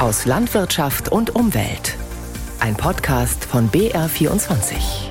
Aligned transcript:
aus 0.00 0.24
Landwirtschaft 0.24 1.12
und 1.12 1.34
Umwelt. 1.34 1.94
Ein 2.58 2.74
Podcast 2.74 3.44
von 3.44 3.68
BR24. 3.68 5.10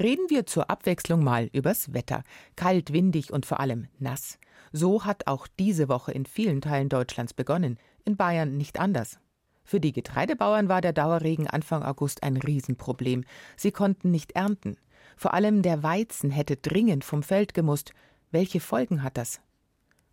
Reden 0.00 0.24
wir 0.30 0.46
zur 0.46 0.70
Abwechslung 0.70 1.22
mal 1.22 1.50
übers 1.52 1.92
Wetter. 1.92 2.22
Kalt, 2.56 2.94
windig 2.94 3.34
und 3.34 3.44
vor 3.44 3.60
allem 3.60 3.88
nass. 3.98 4.38
So 4.72 5.04
hat 5.04 5.26
auch 5.26 5.46
diese 5.58 5.90
Woche 5.90 6.12
in 6.12 6.24
vielen 6.24 6.62
Teilen 6.62 6.88
Deutschlands 6.88 7.34
begonnen. 7.34 7.78
In 8.06 8.16
Bayern 8.16 8.56
nicht 8.56 8.80
anders. 8.80 9.18
Für 9.62 9.78
die 9.78 9.92
Getreidebauern 9.92 10.70
war 10.70 10.80
der 10.80 10.94
Dauerregen 10.94 11.48
Anfang 11.48 11.82
August 11.82 12.22
ein 12.22 12.38
Riesenproblem. 12.38 13.24
Sie 13.58 13.72
konnten 13.72 14.10
nicht 14.10 14.32
ernten. 14.32 14.78
Vor 15.18 15.34
allem 15.34 15.60
der 15.60 15.82
Weizen 15.82 16.30
hätte 16.30 16.56
dringend 16.56 17.04
vom 17.04 17.22
Feld 17.22 17.52
gemusst. 17.52 17.92
Welche 18.30 18.60
Folgen 18.60 19.02
hat 19.02 19.18
das? 19.18 19.42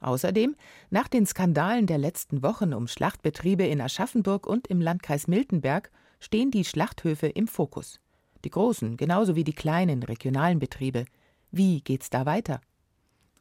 Außerdem, 0.01 0.55
nach 0.89 1.07
den 1.07 1.25
Skandalen 1.27 1.85
der 1.85 1.99
letzten 1.99 2.41
Wochen 2.43 2.73
um 2.73 2.87
Schlachtbetriebe 2.87 3.65
in 3.65 3.79
Aschaffenburg 3.79 4.47
und 4.47 4.67
im 4.67 4.81
Landkreis 4.81 5.27
Miltenberg 5.27 5.91
stehen 6.19 6.51
die 6.51 6.65
Schlachthöfe 6.65 7.27
im 7.27 7.47
Fokus. 7.47 7.99
Die 8.43 8.49
großen 8.49 8.97
genauso 8.97 9.35
wie 9.35 9.43
die 9.43 9.53
kleinen 9.53 10.01
regionalen 10.01 10.57
Betriebe. 10.57 11.05
Wie 11.51 11.81
geht's 11.81 12.09
da 12.09 12.25
weiter? 12.25 12.61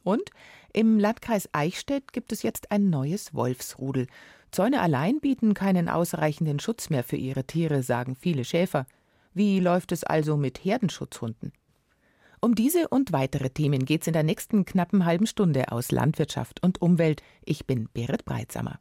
Und 0.03 0.31
im 0.73 0.99
Landkreis 0.99 1.49
Eichstätt 1.53 2.13
gibt 2.13 2.31
es 2.33 2.43
jetzt 2.43 2.71
ein 2.71 2.91
neues 2.91 3.35
Wolfsrudel. 3.35 4.07
Zäune 4.51 4.81
allein 4.81 5.21
bieten 5.21 5.55
keinen 5.55 5.89
ausreichenden 5.89 6.59
Schutz 6.59 6.91
mehr 6.91 7.05
für 7.05 7.17
ihre 7.17 7.45
Tiere, 7.45 7.83
sagen 7.83 8.17
viele 8.17 8.45
Schäfer. 8.45 8.87
Wie 9.33 9.61
läuft 9.61 9.93
es 9.93 10.05
also 10.05 10.37
mit 10.37 10.65
Herdenschutzhunden? 10.65 11.53
Um 12.43 12.55
diese 12.55 12.89
und 12.89 13.13
weitere 13.13 13.51
Themen 13.51 13.85
geht 13.85 14.01
es 14.01 14.07
in 14.07 14.15
der 14.15 14.23
nächsten 14.23 14.65
knappen 14.65 15.05
halben 15.05 15.27
Stunde 15.27 15.71
aus 15.73 15.93
Landwirtschaft 15.93 16.63
und 16.63 16.81
Umwelt. 16.81 17.23
Ich 17.45 17.67
bin 17.67 17.91
Berit 17.93 18.25
Breitsamer. 18.25 18.81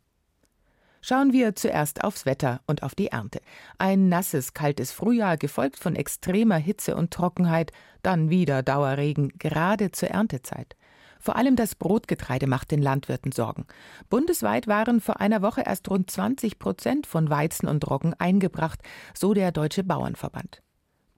Schauen 1.02 1.34
wir 1.34 1.56
zuerst 1.56 2.04
aufs 2.06 2.26
Wetter 2.26 2.62
und 2.68 2.84
auf 2.84 2.96
die 2.96 3.08
Ernte. 3.08 3.42
Ein 3.78 4.08
nasses, 4.08 4.54
kaltes 4.54 4.94
Frühjahr, 4.94 5.36
gefolgt 5.36 5.78
von 5.78 5.98
extremer 5.98 6.56
Hitze 6.56 6.96
und 6.96 7.12
Trockenheit, 7.12 7.74
dann 8.02 8.30
wieder 8.30 8.64
Dauerregen, 8.64 9.34
gerade 9.38 9.92
zur 9.92 10.10
Erntezeit. 10.10 10.78
Vor 11.20 11.36
allem 11.36 11.58
das 11.58 11.76
Brotgetreide 11.76 12.48
macht 12.48 12.72
den 12.72 12.82
Landwirten 12.82 13.34
Sorgen. 13.34 13.66
Bundesweit 14.10 14.68
waren 14.68 15.02
vor 15.02 15.20
einer 15.20 15.42
Woche 15.42 15.64
erst 15.66 15.90
rund 15.90 16.10
20 16.10 16.60
Prozent 16.60 17.08
von 17.08 17.30
Weizen 17.30 17.68
und 17.68 17.90
Roggen 17.90 18.14
eingebracht, 18.14 18.80
so 19.14 19.34
der 19.34 19.52
Deutsche 19.52 19.84
Bauernverband. 19.84 20.62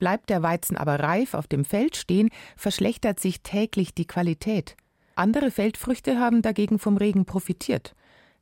Bleibt 0.02 0.30
der 0.30 0.42
Weizen 0.42 0.76
aber 0.76 0.98
reif 0.98 1.32
auf 1.32 1.46
dem 1.46 1.64
Feld 1.64 1.94
stehen, 1.94 2.30
verschlechtert 2.56 3.20
sich 3.20 3.40
täglich 3.42 3.94
die 3.94 4.04
Qualität. 4.04 4.76
Andere 5.14 5.52
Feldfrüchte 5.52 6.18
haben 6.18 6.42
dagegen 6.42 6.80
vom 6.80 6.96
Regen 6.96 7.24
profitiert. 7.24 7.94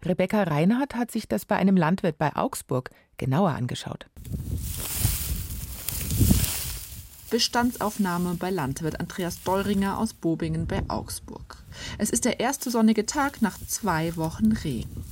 Rebecca 0.02 0.44
Reinhardt 0.44 0.94
hat 0.94 1.10
sich 1.10 1.28
das 1.28 1.44
bei 1.44 1.56
einem 1.56 1.76
Landwirt 1.76 2.16
bei 2.16 2.34
Augsburg 2.34 2.88
genauer 3.18 3.50
angeschaut. 3.50 4.06
Bestandsaufnahme 7.28 8.36
bei 8.36 8.48
Landwirt 8.48 8.98
Andreas 8.98 9.42
Deuringer 9.42 9.98
aus 9.98 10.14
Bobingen 10.14 10.66
bei 10.66 10.82
Augsburg. 10.88 11.62
Es 11.98 12.08
ist 12.08 12.24
der 12.24 12.40
erste 12.40 12.70
sonnige 12.70 13.04
Tag 13.04 13.42
nach 13.42 13.58
zwei 13.66 14.16
Wochen 14.16 14.52
Regen. 14.52 15.04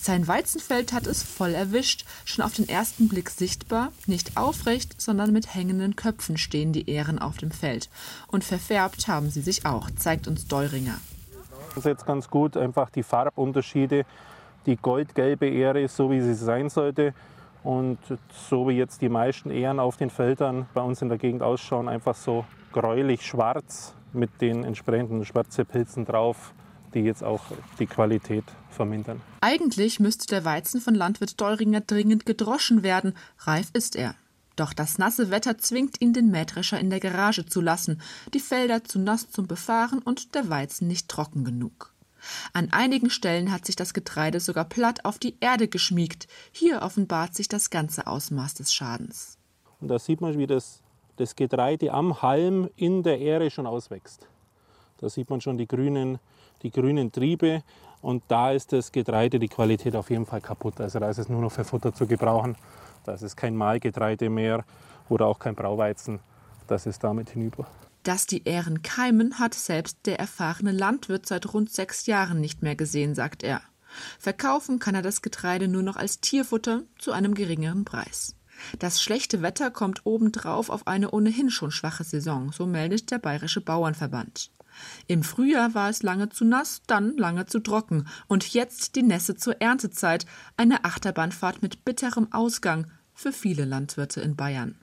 Sein 0.00 0.26
Weizenfeld 0.26 0.92
hat 0.92 1.06
es 1.06 1.22
voll 1.22 1.54
erwischt, 1.54 2.04
schon 2.24 2.44
auf 2.44 2.54
den 2.54 2.68
ersten 2.68 3.08
Blick 3.08 3.30
sichtbar, 3.30 3.92
nicht 4.06 4.36
aufrecht, 4.36 5.00
sondern 5.00 5.32
mit 5.32 5.54
hängenden 5.54 5.96
Köpfen 5.96 6.36
stehen 6.36 6.72
die 6.72 6.88
Ähren 6.90 7.18
auf 7.18 7.36
dem 7.36 7.50
Feld. 7.50 7.88
Und 8.28 8.44
verfärbt 8.44 9.08
haben 9.08 9.30
sie 9.30 9.42
sich 9.42 9.66
auch, 9.66 9.90
zeigt 9.96 10.28
uns 10.28 10.46
Deuringer. 10.46 10.98
Das 11.68 11.78
ist 11.78 11.84
jetzt 11.84 12.06
ganz 12.06 12.28
gut, 12.28 12.56
einfach 12.56 12.90
die 12.90 13.02
Farbunterschiede, 13.02 14.06
die 14.64 14.76
goldgelbe 14.76 15.48
Ähre, 15.48 15.88
so 15.88 16.10
wie 16.10 16.20
sie 16.20 16.34
sein 16.34 16.68
sollte. 16.70 17.14
Und 17.62 17.98
so 18.48 18.68
wie 18.68 18.74
jetzt 18.74 19.02
die 19.02 19.08
meisten 19.08 19.50
Ähren 19.50 19.80
auf 19.80 19.96
den 19.96 20.08
Feldern 20.08 20.66
bei 20.72 20.82
uns 20.82 21.02
in 21.02 21.08
der 21.08 21.18
Gegend 21.18 21.42
ausschauen, 21.42 21.88
einfach 21.88 22.14
so 22.14 22.44
gräulich 22.72 23.26
schwarz 23.26 23.94
mit 24.12 24.40
den 24.40 24.62
entsprechenden 24.62 25.24
schwarzen 25.24 25.66
Pilzen 25.66 26.04
drauf 26.04 26.54
die 26.96 27.02
jetzt 27.02 27.22
auch 27.22 27.42
die 27.78 27.86
Qualität 27.86 28.44
vermindern. 28.70 29.20
Eigentlich 29.42 30.00
müsste 30.00 30.26
der 30.26 30.44
Weizen 30.44 30.80
von 30.80 30.94
Landwirt 30.94 31.38
Deuringer 31.40 31.82
dringend 31.82 32.24
gedroschen 32.24 32.82
werden. 32.82 33.14
Reif 33.40 33.68
ist 33.74 33.96
er. 33.96 34.14
Doch 34.56 34.72
das 34.72 34.96
nasse 34.96 35.30
Wetter 35.30 35.58
zwingt 35.58 36.00
ihn, 36.00 36.14
den 36.14 36.30
Mähdrescher 36.30 36.80
in 36.80 36.88
der 36.88 36.98
Garage 37.00 37.44
zu 37.44 37.60
lassen, 37.60 38.00
die 38.32 38.40
Felder 38.40 38.82
zu 38.82 38.98
nass 38.98 39.30
zum 39.30 39.46
Befahren 39.46 39.98
und 39.98 40.34
der 40.34 40.48
Weizen 40.48 40.88
nicht 40.88 41.10
trocken 41.10 41.44
genug. 41.44 41.92
An 42.54 42.72
einigen 42.72 43.10
Stellen 43.10 43.52
hat 43.52 43.66
sich 43.66 43.76
das 43.76 43.92
Getreide 43.92 44.40
sogar 44.40 44.64
platt 44.64 45.04
auf 45.04 45.18
die 45.18 45.36
Erde 45.40 45.68
geschmiegt. 45.68 46.26
Hier 46.50 46.80
offenbart 46.80 47.34
sich 47.34 47.46
das 47.46 47.68
ganze 47.68 48.06
Ausmaß 48.06 48.54
des 48.54 48.72
Schadens. 48.72 49.36
Und 49.80 49.88
da 49.88 49.98
sieht 49.98 50.22
man, 50.22 50.38
wie 50.38 50.46
das, 50.46 50.80
das 51.16 51.36
Getreide 51.36 51.92
am 51.92 52.22
Halm 52.22 52.70
in 52.76 53.02
der 53.02 53.20
Ähre 53.20 53.50
schon 53.50 53.66
auswächst. 53.66 54.26
Da 54.98 55.10
sieht 55.10 55.28
man 55.28 55.42
schon 55.42 55.58
die 55.58 55.68
grünen 55.68 56.18
die 56.66 56.80
grünen 56.80 57.12
Triebe. 57.12 57.62
Und 58.02 58.22
da 58.28 58.52
ist 58.52 58.72
das 58.72 58.92
Getreide, 58.92 59.38
die 59.38 59.48
Qualität 59.48 59.96
auf 59.96 60.10
jeden 60.10 60.26
Fall 60.26 60.40
kaputt. 60.40 60.80
Also 60.80 60.98
da 60.98 61.08
ist 61.08 61.18
es 61.18 61.28
nur 61.28 61.40
noch 61.40 61.52
für 61.52 61.64
Futter 61.64 61.94
zu 61.94 62.06
gebrauchen. 62.06 62.56
Da 63.04 63.14
ist 63.14 63.22
es 63.22 63.36
kein 63.36 63.56
Mahlgetreide 63.56 64.28
mehr 64.28 64.64
oder 65.08 65.26
auch 65.26 65.38
kein 65.38 65.54
Brauweizen. 65.54 66.20
Das 66.66 66.86
ist 66.86 67.02
damit 67.04 67.30
hinüber. 67.30 67.66
Dass 68.02 68.26
die 68.26 68.44
Ähren 68.44 68.82
keimen, 68.82 69.38
hat 69.38 69.54
selbst 69.54 69.98
der 70.06 70.18
erfahrene 70.18 70.72
Landwirt 70.72 71.26
seit 71.26 71.52
rund 71.54 71.72
sechs 71.72 72.06
Jahren 72.06 72.40
nicht 72.40 72.62
mehr 72.62 72.76
gesehen, 72.76 73.14
sagt 73.14 73.42
er. 73.42 73.60
Verkaufen 74.18 74.78
kann 74.78 74.94
er 74.94 75.02
das 75.02 75.22
Getreide 75.22 75.68
nur 75.68 75.82
noch 75.82 75.96
als 75.96 76.20
Tierfutter 76.20 76.82
zu 76.98 77.12
einem 77.12 77.34
geringeren 77.34 77.84
Preis. 77.84 78.36
Das 78.78 79.02
schlechte 79.02 79.42
Wetter 79.42 79.70
kommt 79.70 80.04
obendrauf 80.04 80.70
auf 80.70 80.86
eine 80.86 81.10
ohnehin 81.10 81.50
schon 81.50 81.70
schwache 81.70 82.04
Saison, 82.04 82.52
so 82.52 82.66
meldet 82.66 83.10
der 83.10 83.18
Bayerische 83.18 83.60
Bauernverband. 83.60 84.50
Im 85.06 85.22
Frühjahr 85.22 85.74
war 85.74 85.88
es 85.88 86.02
lange 86.02 86.28
zu 86.28 86.44
nass, 86.44 86.82
dann 86.86 87.16
lange 87.16 87.46
zu 87.46 87.60
trocken 87.60 88.06
und 88.28 88.52
jetzt 88.52 88.96
die 88.96 89.02
Nässe 89.02 89.36
zur 89.36 89.60
Erntezeit, 89.60 90.26
eine 90.56 90.84
Achterbahnfahrt 90.84 91.62
mit 91.62 91.84
bitterem 91.84 92.32
Ausgang 92.32 92.86
für 93.14 93.32
viele 93.32 93.64
Landwirte 93.64 94.20
in 94.20 94.36
Bayern. 94.36 94.76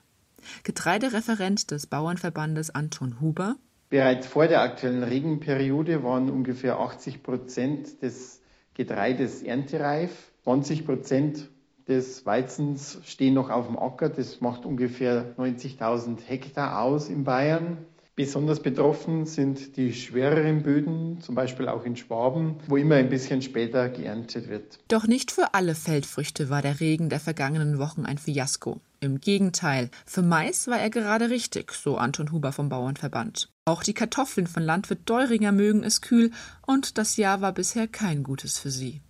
Getreidereferent 0.62 1.70
des 1.70 1.86
Bauernverbandes 1.86 2.70
Anton 2.70 3.20
Huber. 3.20 3.56
Bereits 3.90 4.26
vor 4.26 4.46
der 4.48 4.62
aktuellen 4.62 5.02
Regenperiode 5.02 6.02
waren 6.02 6.30
ungefähr 6.30 6.78
80 6.78 7.22
Prozent 7.22 8.02
des 8.02 8.42
Getreides 8.74 9.42
erntereif. 9.42 10.32
20 10.42 10.84
Prozent 10.84 11.48
des 11.86 12.26
Weizens 12.26 12.98
stehen 13.04 13.34
noch 13.34 13.50
auf 13.50 13.66
dem 13.66 13.78
Acker. 13.78 14.08
Das 14.08 14.40
macht 14.40 14.64
ungefähr 14.64 15.36
90.000 15.36 16.18
Hektar 16.26 16.82
aus 16.82 17.08
in 17.08 17.24
Bayern. 17.24 17.78
Besonders 18.16 18.60
betroffen 18.60 19.26
sind 19.26 19.76
die 19.76 19.92
schwereren 19.92 20.62
Böden, 20.62 21.20
zum 21.20 21.34
Beispiel 21.34 21.66
auch 21.66 21.84
in 21.84 21.96
Schwaben, 21.96 22.58
wo 22.68 22.76
immer 22.76 22.94
ein 22.94 23.08
bisschen 23.08 23.42
später 23.42 23.88
geerntet 23.88 24.48
wird. 24.48 24.78
Doch 24.86 25.08
nicht 25.08 25.32
für 25.32 25.52
alle 25.52 25.74
Feldfrüchte 25.74 26.48
war 26.48 26.62
der 26.62 26.78
Regen 26.78 27.08
der 27.08 27.18
vergangenen 27.18 27.80
Wochen 27.80 28.06
ein 28.06 28.18
Fiasko. 28.18 28.80
Im 29.00 29.18
Gegenteil, 29.18 29.90
für 30.06 30.22
Mais 30.22 30.68
war 30.68 30.78
er 30.78 30.90
gerade 30.90 31.28
richtig, 31.28 31.72
so 31.72 31.96
Anton 31.96 32.30
Huber 32.30 32.52
vom 32.52 32.68
Bauernverband. 32.68 33.48
Auch 33.64 33.82
die 33.82 33.94
Kartoffeln 33.94 34.46
von 34.46 34.62
Landwirt 34.62 35.10
Deuringer 35.10 35.50
mögen 35.50 35.82
es 35.82 36.00
kühl 36.00 36.30
und 36.68 36.98
das 36.98 37.16
Jahr 37.16 37.40
war 37.40 37.50
bisher 37.50 37.88
kein 37.88 38.22
gutes 38.22 38.60
für 38.60 38.70
sie. 38.70 39.00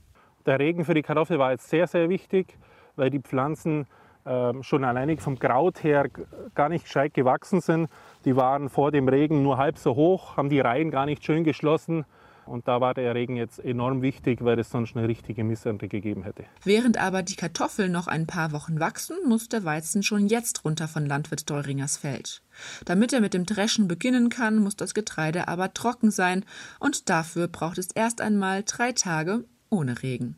Der 0.47 0.59
Regen 0.59 0.87
für 0.87 0.95
die 0.95 1.03
Kartoffel 1.03 1.39
war 1.39 1.51
jetzt 1.51 1.69
sehr, 1.69 1.87
sehr 1.87 2.09
wichtig, 2.09 2.57
weil 2.97 3.11
die 3.11 3.21
Pflanzen 3.21 3.87
ähm, 4.27 4.63
schon 4.63 4.85
alleinig 4.85 5.21
vom 5.21 5.39
Kraut 5.39 5.83
her 5.83 6.09
gar 6.55 6.69
nicht 6.69 6.85
gescheit 6.85 7.15
gewachsen 7.15 7.61
sind. 7.61 7.89
Die 8.25 8.37
waren 8.37 8.69
vor 8.69 8.91
dem 8.91 9.09
Regen 9.09 9.43
nur 9.43 9.59
halb 9.59 9.79
so 9.79 9.95
hoch, 9.95 10.37
haben 10.37 10.49
die 10.49 10.61
Reihen 10.61 10.91
gar 10.91 11.07
nicht 11.07 11.25
schön 11.25 11.45
geschlossen. 11.45 12.05
Und 12.47 12.69
da 12.69 12.81
war 12.81 12.95
der 12.95 13.15
Regen 13.15 13.37
jetzt 13.37 13.59
enorm 13.59 14.03
wichtig, 14.03 14.45
weil 14.45 14.59
es 14.59 14.71
sonst 14.71 14.97
eine 14.97 15.09
richtige 15.09 15.45
Missernte 15.45 15.89
gegeben 15.89 16.25
hätte. 16.25 16.45
Während 16.63 16.99
aber 16.99 17.23
die 17.23 17.37
Kartoffeln 17.37 17.91
noch 17.91 18.07
ein 18.07 18.27
paar 18.27 18.53
Wochen 18.53 18.81
wachsen, 18.81 19.17
muss 19.27 19.49
der 19.49 19.65
Weizen 19.65 20.03
schon 20.03 20.27
jetzt 20.27 20.65
runter 20.65 20.89
von 20.89 21.07
Landwirt 21.07 21.49
Deuringers 21.49 21.97
Feld. 21.97 22.43
Damit 22.85 23.13
er 23.13 23.21
mit 23.21 23.35
dem 23.35 23.47
Dreschen 23.47 23.89
beginnen 23.89 24.29
kann, 24.29 24.59
muss 24.59 24.77
das 24.77 24.95
Getreide 24.95 25.49
aber 25.49 25.73
trocken 25.73 26.11
sein. 26.11 26.45
Und 26.81 27.09
dafür 27.09 27.49
braucht 27.49 27.79
es 27.79 27.89
erst 27.95 28.21
einmal 28.21 28.63
drei 28.67 28.93
Tage 28.93 29.45
ohne 29.71 30.03
Regen. 30.03 30.37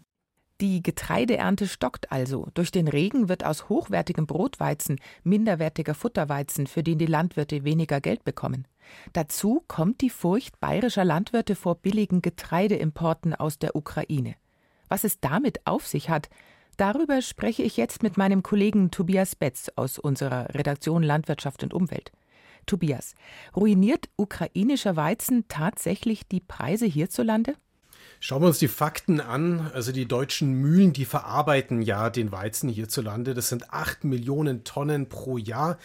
Die 0.63 0.83
Getreideernte 0.83 1.69
stockt 1.69 2.11
also. 2.11 2.49
Durch 2.55 2.71
den 2.71 2.89
Regen 2.89 3.29
wird 3.29 3.45
aus 3.45 3.69
hochwertigem 3.69 4.27
Brotweizen 4.27 4.99
minderwertiger 5.23 5.95
Futterweizen, 5.95 6.67
für 6.67 6.83
den 6.83 6.99
die 6.99 7.07
Landwirte 7.07 7.65
weniger 7.65 8.01
Geld 8.01 8.25
bekommen. 8.25 8.67
Dazu 9.13 9.63
kommt 9.69 10.01
die 10.01 10.09
Furcht 10.11 10.59
bayerischer 10.59 11.05
Landwirte 11.05 11.57
vor 11.57 11.75
billigen 11.75 12.23
Getreideimporten 12.23 13.35
aus 13.35 13.59
der 13.59 13.77
Ukraine. 13.77 14.37
Was 14.89 15.05
es 15.05 15.21
damit 15.21 15.67
auf 15.67 15.87
sich 15.87 16.09
hat, 16.09 16.31
darüber 16.79 17.21
spreche 17.21 17.63
ich 17.63 17.77
jetzt 17.77 18.03
mit 18.03 18.17
meinem 18.17 18.43
Kollegen 18.43 18.91
Tobias 18.91 19.37
Betz 19.37 19.71
aus 19.77 19.99
unserer 19.99 20.55
Redaktion 20.55 21.03
Landwirtschaft 21.03 21.65
und 21.65 21.75
Umwelt. 21.75 22.13
Tobias, 22.65 23.15
ruiniert 23.55 24.09
ukrainischer 24.17 24.97
Weizen 24.97 25.47
tatsächlich 25.49 26.27
die 26.27 26.41
Preise 26.41 26.87
hierzulande? 26.87 27.55
Schauen 28.21 28.43
wir 28.43 28.49
uns 28.49 28.59
die 28.59 28.69
Fakten 28.69 29.21
an. 29.21 29.71
Also 29.75 29.93
die 29.93 30.07
deutschen 30.07 30.53
Mühlen, 30.55 30.93
die 30.93 31.05
verarbeiten 31.05 31.83
ja 31.83 32.11
den 32.11 32.33
Weizen 32.33 32.69
hierzulande. 32.69 33.35
Das 33.35 33.49
sind 33.49 33.73
8 33.73 34.05
Millionen 34.05 34.65
Tonnen 34.65 35.09
pro 35.09 35.39
Jahr. 35.39 35.79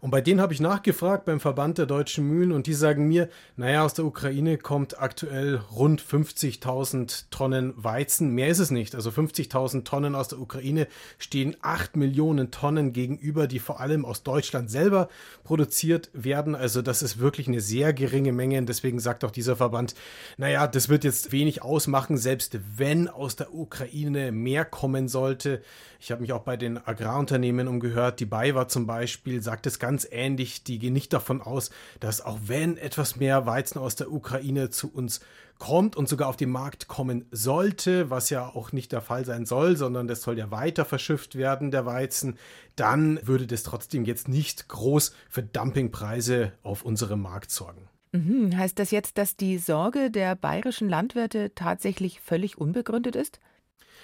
Und 0.00 0.10
bei 0.10 0.20
denen 0.20 0.40
habe 0.40 0.52
ich 0.52 0.60
nachgefragt 0.60 1.24
beim 1.24 1.40
Verband 1.40 1.78
der 1.78 1.86
deutschen 1.86 2.26
Mühlen 2.28 2.52
und 2.52 2.66
die 2.66 2.74
sagen 2.74 3.08
mir, 3.08 3.28
naja, 3.56 3.84
aus 3.84 3.94
der 3.94 4.04
Ukraine 4.04 4.56
kommt 4.56 5.00
aktuell 5.00 5.56
rund 5.72 6.00
50.000 6.00 7.24
Tonnen 7.30 7.72
Weizen. 7.76 8.30
Mehr 8.30 8.48
ist 8.48 8.60
es 8.60 8.70
nicht. 8.70 8.94
Also 8.94 9.10
50.000 9.10 9.84
Tonnen 9.84 10.14
aus 10.14 10.28
der 10.28 10.38
Ukraine 10.38 10.86
stehen 11.18 11.56
8 11.62 11.96
Millionen 11.96 12.50
Tonnen 12.50 12.92
gegenüber, 12.92 13.46
die 13.48 13.58
vor 13.58 13.80
allem 13.80 14.04
aus 14.04 14.22
Deutschland 14.22 14.70
selber 14.70 15.08
produziert 15.42 16.10
werden. 16.12 16.54
Also 16.54 16.80
das 16.80 17.02
ist 17.02 17.18
wirklich 17.18 17.48
eine 17.48 17.60
sehr 17.60 17.92
geringe 17.92 18.32
Menge. 18.32 18.58
Und 18.58 18.68
deswegen 18.68 19.00
sagt 19.00 19.24
auch 19.24 19.32
dieser 19.32 19.56
Verband, 19.56 19.94
naja, 20.36 20.68
das 20.68 20.88
wird 20.88 21.02
jetzt 21.02 21.32
wenig 21.32 21.62
ausmachen, 21.78 22.16
selbst 22.16 22.58
wenn 22.76 23.06
aus 23.06 23.36
der 23.36 23.54
Ukraine 23.54 24.32
mehr 24.32 24.64
kommen 24.64 25.06
sollte. 25.06 25.62
Ich 26.00 26.10
habe 26.10 26.22
mich 26.22 26.32
auch 26.32 26.42
bei 26.42 26.56
den 26.56 26.76
Agrarunternehmen 26.76 27.68
umgehört. 27.68 28.18
Die 28.18 28.26
BayWa 28.26 28.66
zum 28.66 28.88
Beispiel 28.88 29.44
sagt 29.44 29.64
es 29.68 29.78
ganz 29.78 30.04
ähnlich. 30.10 30.64
Die 30.64 30.80
gehen 30.80 30.92
nicht 30.92 31.12
davon 31.12 31.40
aus, 31.40 31.70
dass 32.00 32.20
auch 32.20 32.40
wenn 32.46 32.78
etwas 32.78 33.14
mehr 33.14 33.46
Weizen 33.46 33.78
aus 33.78 33.94
der 33.94 34.10
Ukraine 34.10 34.70
zu 34.70 34.92
uns 34.92 35.20
kommt 35.58 35.94
und 35.94 36.08
sogar 36.08 36.28
auf 36.28 36.36
den 36.36 36.50
Markt 36.50 36.88
kommen 36.88 37.26
sollte, 37.30 38.10
was 38.10 38.28
ja 38.28 38.48
auch 38.48 38.72
nicht 38.72 38.90
der 38.90 39.00
Fall 39.00 39.24
sein 39.24 39.46
soll, 39.46 39.76
sondern 39.76 40.08
das 40.08 40.22
soll 40.22 40.36
ja 40.36 40.50
weiter 40.50 40.84
verschifft 40.84 41.36
werden, 41.36 41.70
der 41.70 41.86
Weizen, 41.86 42.38
dann 42.74 43.20
würde 43.22 43.46
das 43.46 43.62
trotzdem 43.62 44.04
jetzt 44.04 44.26
nicht 44.26 44.66
groß 44.66 45.12
für 45.30 45.44
Dumpingpreise 45.44 46.54
auf 46.64 46.82
unserem 46.82 47.22
Markt 47.22 47.52
sorgen. 47.52 47.88
Mhm. 48.12 48.56
Heißt 48.56 48.78
das 48.78 48.90
jetzt, 48.90 49.18
dass 49.18 49.36
die 49.36 49.58
Sorge 49.58 50.10
der 50.10 50.34
bayerischen 50.34 50.88
Landwirte 50.88 51.54
tatsächlich 51.54 52.20
völlig 52.20 52.58
unbegründet 52.58 53.16
ist? 53.16 53.40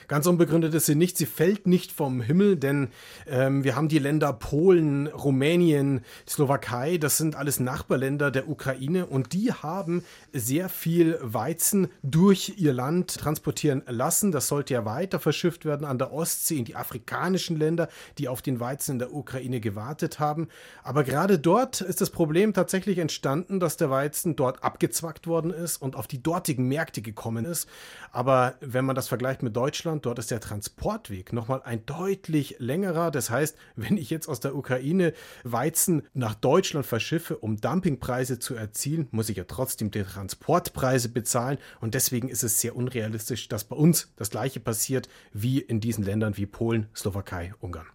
Ganz 0.08 0.26
unbegründet 0.26 0.74
ist 0.74 0.86
sie 0.86 0.94
nicht. 0.94 1.16
Sie 1.16 1.26
fällt 1.26 1.66
nicht 1.66 1.92
vom 1.92 2.20
Himmel, 2.20 2.56
denn 2.56 2.88
ähm, 3.26 3.64
wir 3.64 3.76
haben 3.76 3.88
die 3.88 3.98
Länder 3.98 4.32
Polen, 4.32 5.06
Rumänien, 5.06 6.04
Slowakei, 6.28 6.98
das 6.98 7.16
sind 7.16 7.36
alles 7.36 7.60
Nachbarländer 7.60 8.30
der 8.30 8.48
Ukraine 8.48 9.06
und 9.06 9.32
die 9.32 9.52
haben 9.52 10.04
sehr 10.32 10.68
viel 10.68 11.18
Weizen 11.22 11.88
durch 12.02 12.54
ihr 12.56 12.72
Land 12.72 13.14
transportieren 13.14 13.82
lassen. 13.86 14.32
Das 14.32 14.48
sollte 14.48 14.74
ja 14.74 14.84
weiter 14.84 15.20
verschifft 15.20 15.64
werden 15.64 15.86
an 15.86 15.98
der 15.98 16.12
Ostsee 16.12 16.58
in 16.58 16.64
die 16.64 16.76
afrikanischen 16.76 17.58
Länder, 17.58 17.88
die 18.18 18.28
auf 18.28 18.42
den 18.42 18.60
Weizen 18.60 18.92
in 18.92 18.98
der 18.98 19.14
Ukraine 19.14 19.60
gewartet 19.60 20.18
haben. 20.18 20.48
Aber 20.82 21.04
gerade 21.04 21.38
dort 21.38 21.80
ist 21.80 22.00
das 22.00 22.10
Problem 22.10 22.52
tatsächlich 22.52 22.98
entstanden, 22.98 23.60
dass 23.60 23.76
der 23.76 23.90
Weizen 23.90 24.36
dort 24.36 24.62
abgezwackt 24.62 25.26
worden 25.26 25.50
ist 25.50 25.80
und 25.80 25.96
auf 25.96 26.06
die 26.06 26.22
dortigen 26.22 26.68
Märkte 26.68 27.02
gekommen 27.02 27.44
ist. 27.44 27.68
Aber 28.12 28.54
wenn 28.60 28.84
man 28.84 28.96
das 28.96 29.08
vergleicht 29.08 29.42
mit 29.42 29.56
Deutschland, 29.56 29.94
Deutschland. 29.94 30.06
Dort 30.06 30.19
ist 30.19 30.31
der 30.31 30.41
Transportweg 30.41 31.32
nochmal 31.32 31.62
ein 31.64 31.85
deutlich 31.87 32.56
längerer. 32.58 33.11
Das 33.11 33.31
heißt, 33.31 33.56
wenn 33.76 33.96
ich 33.96 34.11
jetzt 34.11 34.29
aus 34.29 34.41
der 34.41 34.55
Ukraine 34.55 35.12
Weizen 35.44 36.02
nach 36.14 36.35
Deutschland 36.35 36.87
verschiffe, 36.87 37.38
um 37.38 37.56
Dumpingpreise 37.56 38.38
zu 38.38 38.55
erzielen, 38.55 39.08
muss 39.11 39.29
ich 39.29 39.37
ja 39.37 39.44
trotzdem 39.44 39.91
die 39.91 40.02
Transportpreise 40.02 41.08
bezahlen. 41.08 41.58
Und 41.81 41.94
deswegen 41.94 42.29
ist 42.29 42.44
es 42.44 42.61
sehr 42.61 42.76
unrealistisch, 42.76 43.49
dass 43.49 43.64
bei 43.64 43.76
uns 43.76 44.12
das 44.17 44.31
gleiche 44.31 44.61
passiert 44.61 45.08
wie 45.32 45.58
in 45.58 45.81
diesen 45.81 46.05
Ländern 46.05 46.37
wie 46.37 46.47
Polen, 46.47 46.88
Slowakei, 46.94 47.52
Ungarn. 47.61 47.87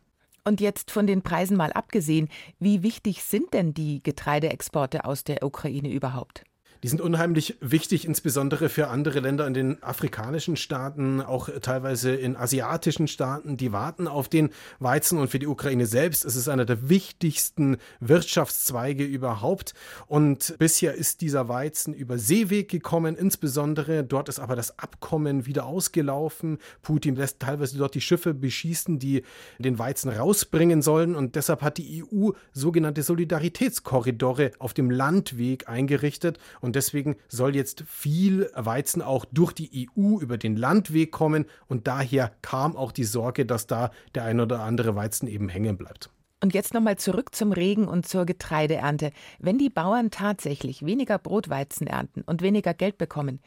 Und 0.45 0.61
jetzt 0.61 0.89
von 0.89 1.05
den 1.05 1.21
Preisen 1.21 1.57
mal 1.57 1.71
abgesehen, 1.73 2.29
wie 2.59 2.81
wichtig 2.81 3.23
sind 3.23 3.53
denn 3.53 3.73
die 3.73 4.01
Getreideexporte 4.01 5.05
aus 5.05 5.23
der 5.23 5.43
Ukraine 5.43 5.91
überhaupt? 5.91 6.43
Die 6.81 6.87
sind 6.87 7.01
unheimlich 7.01 7.57
wichtig, 7.59 8.05
insbesondere 8.05 8.69
für 8.69 8.87
andere 8.87 9.19
Länder 9.19 9.45
in 9.45 9.53
den 9.53 9.83
afrikanischen 9.83 10.55
Staaten, 10.55 11.19
auch 11.19 11.49
teilweise 11.61 12.15
in 12.15 12.37
asiatischen 12.37 13.09
Staaten. 13.09 13.57
Die 13.57 13.73
warten 13.73 14.07
auf 14.07 14.29
den 14.29 14.49
Weizen 14.79 15.19
und 15.19 15.29
für 15.29 15.39
die 15.39 15.47
Ukraine 15.47 15.85
selbst 15.85 16.23
ist 16.23 16.37
es 16.37 16.47
einer 16.47 16.63
der 16.63 16.87
wichtigsten 16.87 17.77
Wirtschaftszweige 17.99 19.03
überhaupt. 19.03 19.73
Und 20.07 20.55
bisher 20.57 20.93
ist 20.93 21.19
dieser 21.19 21.49
Weizen 21.49 21.93
über 21.93 22.17
Seeweg 22.17 22.69
gekommen, 22.69 23.17
insbesondere 23.17 24.05
dort 24.05 24.29
ist 24.29 24.39
aber 24.39 24.55
das 24.55 24.79
Abkommen 24.79 25.45
wieder 25.45 25.65
ausgelaufen. 25.65 26.59
Putin 26.81 27.17
lässt 27.17 27.41
teilweise 27.41 27.77
dort 27.77 27.93
die 27.93 28.01
Schiffe 28.01 28.33
beschießen, 28.33 28.99
die 28.99 29.23
den 29.57 29.79
Weizen 29.79 30.09
rausbringen 30.11 30.81
sollen. 30.81 31.17
Und 31.17 31.35
deshalb 31.35 31.61
hat 31.61 31.77
die 31.77 32.05
EU 32.05 32.29
sogenannte 32.53 33.03
Solidaritätskorridore 33.03 34.51
auf 34.59 34.73
dem 34.73 34.89
Landweg 34.89 35.67
eingerichtet. 35.67 36.39
Und 36.61 36.68
und 36.69 36.75
deswegen 36.75 37.15
soll 37.27 37.55
jetzt 37.55 37.83
viel 37.87 38.51
Weizen 38.53 39.01
auch 39.01 39.25
durch 39.25 39.53
die 39.53 39.89
EU 39.97 40.19
über 40.19 40.37
den 40.37 40.55
Landweg 40.55 41.11
kommen. 41.11 41.45
Und 41.65 41.87
daher 41.87 42.31
kam 42.43 42.75
auch 42.77 42.91
die 42.91 43.05
Sorge, 43.05 43.47
dass 43.47 43.65
da 43.65 43.89
der 44.13 44.25
ein 44.25 44.39
oder 44.39 44.59
andere 44.59 44.95
Weizen 44.95 45.27
eben 45.27 45.49
hängen 45.49 45.77
bleibt. 45.77 46.11
Und 46.43 46.53
jetzt 46.53 46.75
nochmal 46.75 46.97
zurück 46.97 47.33
zum 47.33 47.53
Regen 47.53 47.87
und 47.87 48.07
zur 48.07 48.27
Getreideernte. 48.27 49.13
Wenn 49.39 49.57
die 49.57 49.71
Bauern 49.71 50.11
tatsächlich 50.11 50.85
weniger 50.85 51.17
Brotweizen 51.17 51.87
ernten 51.87 52.21
und 52.21 52.43
weniger 52.43 52.75
Geld 52.75 52.99
bekommen, 52.99 53.39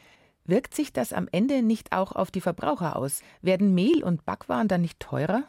wirkt 0.45 0.75
sich 0.75 0.93
das 0.93 1.13
am 1.13 1.29
Ende 1.31 1.63
nicht 1.63 1.93
auch 1.93 2.11
auf 2.11 2.33
die 2.33 2.41
Verbraucher 2.41 2.97
aus? 2.97 3.21
Werden 3.41 3.73
Mehl 3.73 4.03
und 4.03 4.25
Backwaren 4.25 4.67
dann 4.67 4.81
nicht 4.81 4.99
teurer? 4.99 5.45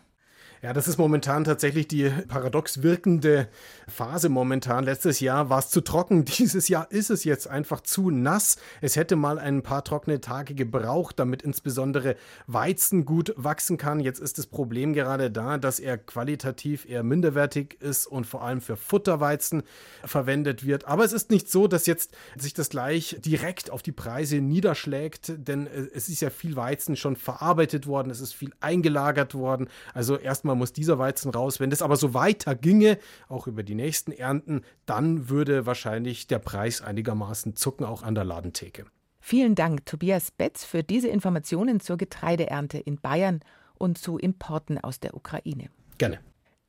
Ja, 0.63 0.71
das 0.71 0.87
ist 0.87 0.97
momentan 0.97 1.43
tatsächlich 1.43 1.89
die 1.89 2.09
paradox 2.29 2.81
wirkende 2.81 3.49
Phase 3.85 4.29
momentan. 4.29 4.85
Letztes 4.85 5.19
Jahr 5.19 5.49
war 5.49 5.59
es 5.59 5.69
zu 5.69 5.81
trocken, 5.81 6.23
dieses 6.39 6.69
Jahr 6.69 6.89
ist 6.89 7.09
es 7.09 7.25
jetzt 7.25 7.49
einfach 7.49 7.81
zu 7.81 8.09
nass. 8.11 8.55
Es 8.79 8.95
hätte 8.95 9.17
mal 9.17 9.39
ein 9.39 9.61
paar 9.61 9.83
trockene 9.83 10.21
Tage 10.21 10.55
gebraucht, 10.55 11.19
damit 11.19 11.41
insbesondere 11.41 12.15
Weizen 12.47 13.03
gut 13.03 13.33
wachsen 13.35 13.75
kann. 13.75 13.99
Jetzt 13.99 14.21
ist 14.21 14.37
das 14.37 14.47
Problem 14.47 14.93
gerade 14.93 15.29
da, 15.29 15.57
dass 15.57 15.81
er 15.81 15.97
qualitativ 15.97 16.87
eher 16.87 17.03
minderwertig 17.03 17.75
ist 17.81 18.07
und 18.07 18.25
vor 18.25 18.41
allem 18.41 18.61
für 18.61 18.77
Futterweizen 18.77 19.63
verwendet 20.05 20.65
wird. 20.65 20.85
Aber 20.87 21.03
es 21.03 21.11
ist 21.11 21.29
nicht 21.29 21.51
so, 21.51 21.67
dass 21.67 21.87
jetzt 21.87 22.15
sich 22.37 22.53
das 22.53 22.69
gleich 22.69 23.17
direkt 23.19 23.69
auf 23.69 23.81
die 23.81 23.91
Preise 23.91 24.37
niederschlägt, 24.37 25.33
denn 25.35 25.67
es 25.67 26.07
ist 26.07 26.21
ja 26.21 26.29
viel 26.29 26.55
Weizen 26.55 26.95
schon 26.95 27.17
verarbeitet 27.17 27.85
worden, 27.85 28.09
es 28.09 28.21
ist 28.21 28.31
viel 28.31 28.53
eingelagert 28.61 29.35
worden. 29.35 29.67
Also 29.93 30.15
erstmal 30.15 30.52
Sommer 30.53 30.59
muss 30.59 30.73
dieser 30.73 30.99
Weizen 30.99 31.31
raus. 31.31 31.59
Wenn 31.59 31.71
das 31.71 31.81
aber 31.81 31.95
so 31.95 32.13
weiter 32.13 32.55
ginge, 32.55 32.99
auch 33.27 33.47
über 33.47 33.63
die 33.63 33.73
nächsten 33.73 34.11
Ernten, 34.11 34.61
dann 34.85 35.29
würde 35.29 35.65
wahrscheinlich 35.65 36.27
der 36.27 36.39
Preis 36.39 36.81
einigermaßen 36.81 37.55
zucken, 37.55 37.85
auch 37.85 38.03
an 38.03 38.13
der 38.13 38.23
Ladentheke. 38.23 38.85
Vielen 39.19 39.55
Dank, 39.55 39.85
Tobias 39.85 40.29
Betz, 40.31 40.63
für 40.63 40.83
diese 40.83 41.07
Informationen 41.07 41.79
zur 41.79 41.97
Getreideernte 41.97 42.77
in 42.77 42.97
Bayern 42.97 43.39
und 43.73 43.97
zu 43.97 44.17
Importen 44.17 44.77
aus 44.77 44.99
der 44.99 45.15
Ukraine. 45.15 45.69
Gerne. 45.97 46.19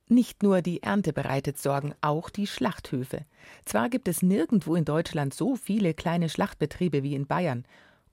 Nicht 0.09 0.43
nur 0.43 0.63
die 0.63 0.83
Ernte 0.83 1.13
bereitet 1.13 1.59
Sorgen, 1.59 1.95
auch 2.01 2.31
die 2.31 2.47
Schlachthöfe. 2.47 3.27
Zwar 3.67 3.91
gibt 3.91 4.09
es 4.09 4.23
nirgendwo 4.23 4.77
in 4.77 4.85
Deutschland 4.85 5.35
so 5.35 5.57
viele 5.57 5.93
kleine 5.93 6.29
Schlachtbetriebe 6.29 7.03
wie 7.03 7.15
in 7.15 7.27
Bayern, 7.27 7.65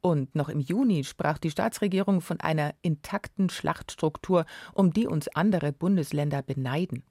und 0.02 0.36
noch 0.36 0.50
im 0.50 0.60
Juni 0.60 1.04
sprach 1.04 1.38
die 1.38 1.52
Staatsregierung 1.52 2.22
von 2.22 2.40
einer 2.40 2.74
intakten 2.82 3.50
Schlachtstruktur, 3.50 4.46
um 4.74 4.94
die 4.94 5.08
uns 5.08 5.28
andere 5.30 5.72
Bundesländer 5.72 6.42
beneiden. 6.42 7.04